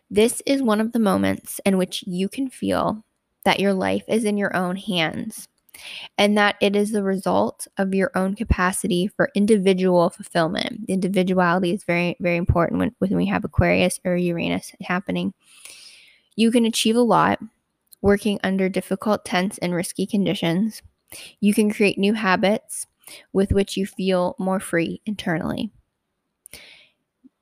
[0.09, 3.03] This is one of the moments in which you can feel
[3.45, 5.47] that your life is in your own hands
[6.17, 10.81] and that it is the result of your own capacity for individual fulfillment.
[10.87, 15.33] Individuality is very, very important when, when we have Aquarius or Uranus happening.
[16.35, 17.39] You can achieve a lot
[18.01, 20.81] working under difficult, tense, and risky conditions.
[21.39, 22.85] You can create new habits
[23.31, 25.71] with which you feel more free internally.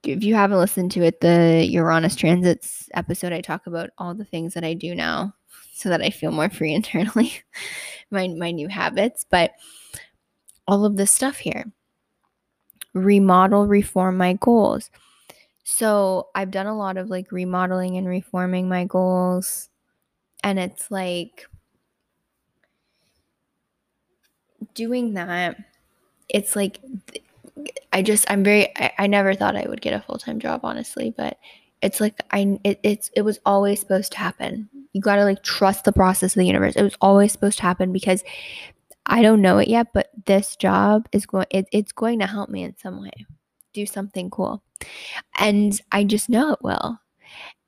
[0.03, 4.25] If you haven't listened to it, the Uranus transits episode, I talk about all the
[4.25, 5.35] things that I do now
[5.73, 7.33] so that I feel more free internally,
[8.09, 9.51] my, my new habits, but
[10.67, 11.71] all of this stuff here.
[12.93, 14.89] Remodel, reform my goals.
[15.63, 19.69] So I've done a lot of like remodeling and reforming my goals.
[20.43, 21.45] And it's like
[24.73, 25.57] doing that,
[26.29, 26.79] it's like
[27.93, 30.61] I just I'm very I, I never thought I would get a full time job
[30.63, 31.37] honestly, but
[31.81, 34.69] it's like I it, it's it was always supposed to happen.
[34.93, 36.75] You gotta like trust the process of the universe.
[36.75, 38.23] It was always supposed to happen because
[39.05, 42.49] I don't know it yet, but this job is going it, it's going to help
[42.49, 43.11] me in some way.
[43.73, 44.63] Do something cool.
[45.39, 46.99] And I just know it will.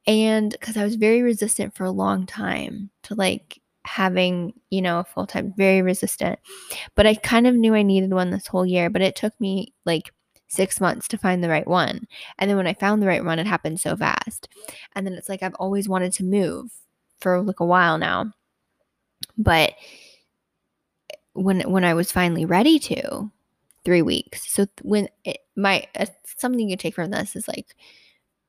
[0.06, 5.00] And because I was very resistant for a long time to like having, you know,
[5.00, 6.40] a full time, very resistant.
[6.96, 9.74] But I kind of knew I needed one this whole year, but it took me
[9.86, 10.14] like
[10.48, 12.08] six months to find the right one.
[12.38, 14.48] And then when I found the right one, it happened so fast.
[14.96, 16.72] And then it's like I've always wanted to move
[17.20, 18.32] for like a while now.
[19.38, 19.74] But
[21.34, 23.32] when when I was finally ready to,
[23.86, 24.52] three weeks.
[24.52, 26.06] So when it, my uh,
[26.38, 27.76] something you take from this is like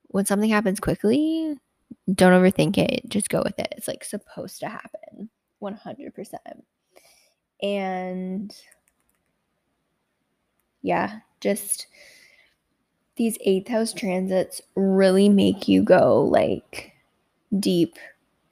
[0.07, 1.55] when something happens quickly,
[2.13, 3.07] don't overthink it.
[3.09, 3.73] Just go with it.
[3.77, 5.29] It's like supposed to happen
[5.61, 6.35] 100%.
[7.61, 8.55] And
[10.81, 11.87] yeah, just
[13.15, 16.93] these eighth house transits really make you go like
[17.59, 17.97] deep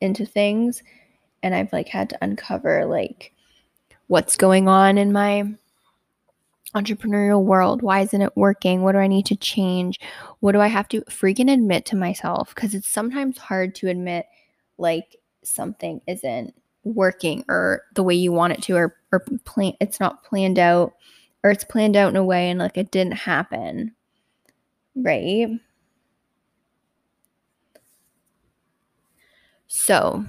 [0.02, 0.82] into things.
[1.42, 3.34] And I've like had to uncover like
[4.08, 5.54] what's going on in my
[6.76, 7.82] entrepreneurial world?
[7.82, 8.82] Why isn't it working?
[8.82, 10.00] What do I need to change?
[10.40, 12.54] What do I have to freaking admit to myself?
[12.54, 14.26] Because it's sometimes hard to admit
[14.78, 16.54] like something isn't
[16.84, 20.94] working or the way you want it to or, or plan it's not planned out
[21.44, 23.94] or it's planned out in a way and like it didn't happen.
[24.96, 25.48] Right?
[29.68, 30.26] So,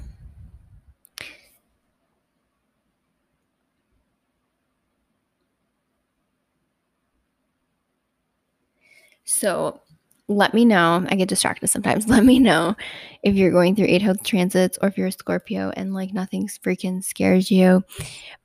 [9.34, 9.80] So
[10.28, 11.04] let me know.
[11.08, 12.08] I get distracted sometimes.
[12.08, 12.76] Let me know
[13.22, 16.46] if you're going through eight house transits or if you're a Scorpio and like nothing
[16.46, 17.84] freaking scares you.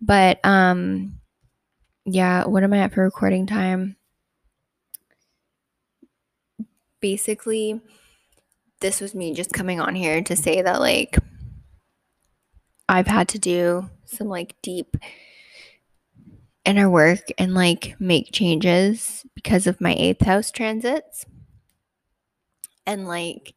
[0.01, 1.19] But um
[2.05, 3.95] yeah, what am I at for recording time?
[7.01, 7.79] Basically,
[8.81, 11.17] this was me just coming on here to say that like
[12.89, 14.97] I've had to do some like deep
[16.65, 21.25] inner work and like make changes because of my eighth house transits.
[22.85, 23.53] And like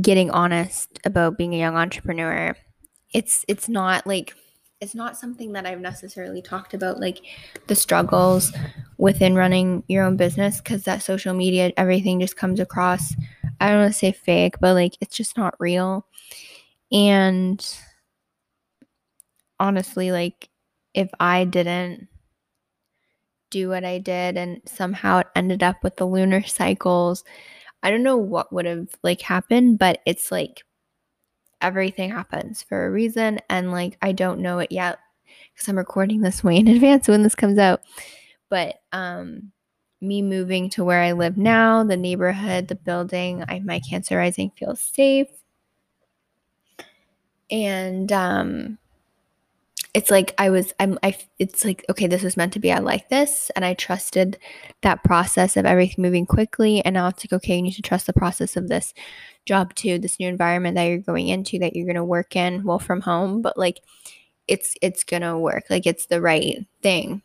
[0.00, 2.56] getting honest about being a young entrepreneur.
[3.12, 4.34] It's it's not like
[4.80, 7.20] it's not something that I've necessarily talked about like
[7.66, 8.52] the struggles
[8.96, 13.14] within running your own business cuz that social media everything just comes across
[13.60, 16.06] I don't want to say fake, but like it's just not real.
[16.92, 17.64] And
[19.60, 20.48] honestly, like
[20.94, 22.08] if I didn't
[23.50, 27.24] do what I did and somehow it ended up with the lunar cycles,
[27.82, 30.64] I don't know what would have like happened, but it's like
[31.60, 34.98] everything happens for a reason and like I don't know it yet
[35.56, 37.82] cuz I'm recording this way in advance when this comes out.
[38.48, 39.52] But um
[40.00, 44.50] me moving to where I live now, the neighborhood, the building, I, my cancer rising
[44.56, 45.28] feels safe.
[47.50, 48.78] And um
[49.98, 52.78] it's like I was I'm I it's like okay this was meant to be I
[52.78, 54.38] like this and I trusted
[54.82, 58.06] that process of everything moving quickly and now it's like okay you need to trust
[58.06, 58.94] the process of this
[59.44, 62.62] job too this new environment that you're going into that you're going to work in
[62.62, 63.80] well from home but like
[64.48, 67.22] it's it's going to work like it's the right thing.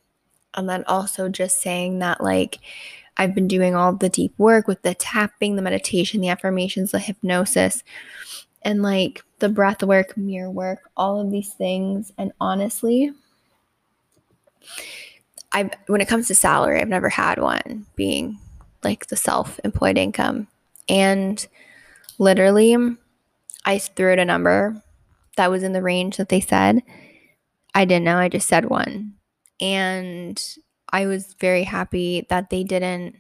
[0.56, 2.60] And then also just saying that like
[3.18, 7.00] I've been doing all the deep work with the tapping the meditation the affirmations the
[7.00, 7.84] hypnosis
[8.64, 12.12] and like the breath work, mirror work, all of these things.
[12.18, 13.12] And honestly,
[15.52, 18.40] I when it comes to salary, I've never had one being
[18.84, 20.48] like the self-employed income.
[20.90, 21.46] And
[22.18, 22.76] literally
[23.66, 24.82] I threw out a number
[25.38, 26.84] that was in the range that they said.
[27.74, 29.14] I didn't know, I just said one.
[29.60, 30.42] And
[30.90, 33.16] I was very happy that they didn't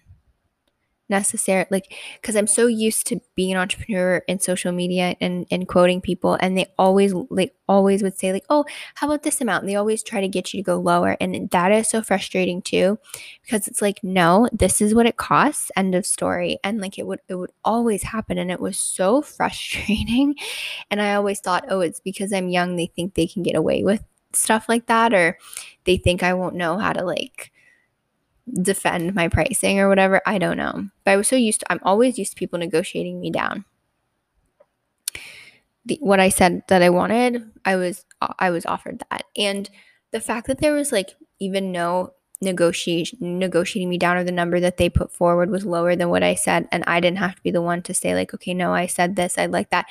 [1.10, 5.68] necessarily like because i'm so used to being an entrepreneur in social media and and
[5.68, 9.64] quoting people and they always like always would say like oh how about this amount?
[9.64, 12.62] And they always try to get you to go lower and that is so frustrating
[12.62, 12.98] too
[13.42, 17.08] because it's like no this is what it costs end of story and like it
[17.08, 20.36] would it would always happen and it was so frustrating
[20.92, 23.84] and i always thought oh it's because i'm young they think they can get away
[23.84, 25.38] with stuff like that or
[25.86, 27.52] they think i won't know how to like
[28.62, 30.22] defend my pricing or whatever.
[30.26, 30.90] I don't know.
[31.04, 33.66] But I was so used to, I'm always used to people negotiating me down.
[35.86, 38.06] The, what I said that I wanted, I was
[38.40, 39.26] I was offered that.
[39.38, 39.70] And
[40.12, 44.60] the fact that there was like even no negotiation negotiating me down or the number
[44.60, 47.42] that they put forward was lower than what I said and I didn't have to
[47.42, 49.86] be the one to say like okay no I said this I like that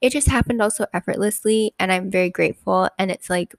[0.00, 3.56] it just happened also effortlessly and I'm very grateful and it's like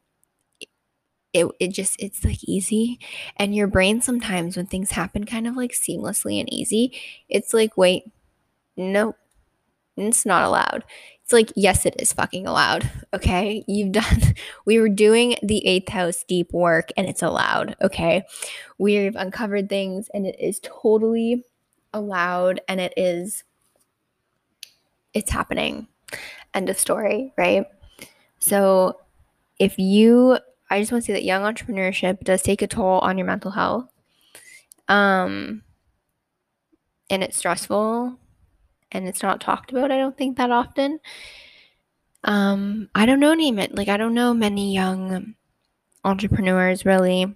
[1.33, 2.99] it, it just it's like easy.
[3.37, 6.97] And your brain sometimes when things happen kind of like seamlessly and easy
[7.29, 8.03] it's like wait
[8.75, 9.15] no
[9.97, 10.83] it's not allowed.
[11.23, 12.89] It's like yes it is fucking allowed.
[13.13, 13.63] Okay?
[13.67, 18.23] You've done we were doing the eighth house deep work and it's allowed okay?
[18.77, 21.43] We've uncovered things and it is totally
[21.93, 23.43] allowed and it is
[25.13, 25.87] it's happening.
[26.53, 27.65] End of story right?
[28.39, 28.99] So
[29.59, 30.37] if you
[30.69, 33.51] I just want to say that young entrepreneurship does take a toll on your mental
[33.51, 33.89] health.
[34.87, 35.63] Um,
[37.09, 38.17] and it's stressful
[38.91, 40.99] and it's not talked about, I don't think, that often.
[42.23, 43.75] Um, I don't know, name it.
[43.75, 45.35] Like, I don't know many young
[46.03, 47.33] entrepreneurs really.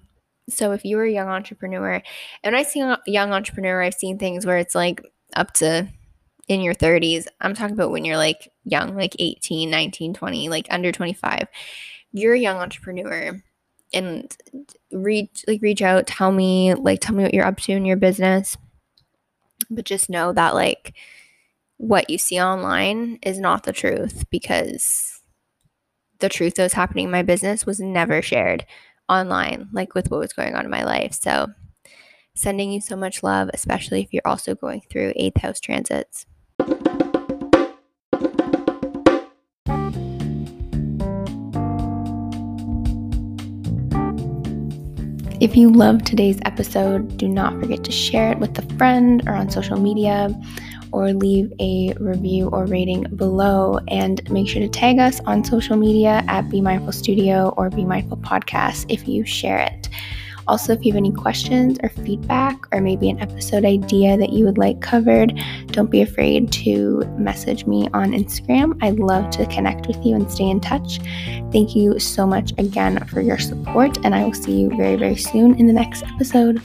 [0.49, 2.01] So, if you're a young entrepreneur,
[2.43, 5.01] and I see a young entrepreneur, I've seen things where it's like
[5.35, 5.87] up to
[6.47, 7.27] in your 30s.
[7.39, 11.47] I'm talking about when you're like young, like 18, 19, 20, like under 25
[12.13, 13.41] you're a young entrepreneur
[13.93, 14.35] and
[14.91, 17.97] reach like reach out tell me like tell me what you're up to in your
[17.97, 18.57] business.
[19.69, 20.93] But just know that like
[21.77, 25.21] what you see online is not the truth because
[26.19, 28.65] the truth that was happening in my business was never shared
[29.09, 31.13] online like with what was going on in my life.
[31.13, 31.47] So
[32.33, 36.25] sending you so much love especially if you're also going through eighth house transits
[45.41, 49.33] If you loved today's episode, do not forget to share it with a friend or
[49.33, 50.29] on social media
[50.91, 53.79] or leave a review or rating below.
[53.87, 57.85] And make sure to tag us on social media at Be Mindful Studio or Be
[57.85, 59.89] Mindful Podcast if you share it.
[60.47, 64.45] Also, if you have any questions or feedback, or maybe an episode idea that you
[64.45, 68.77] would like covered, don't be afraid to message me on Instagram.
[68.81, 70.99] I'd love to connect with you and stay in touch.
[71.51, 75.15] Thank you so much again for your support, and I will see you very, very
[75.17, 76.61] soon in the next episode.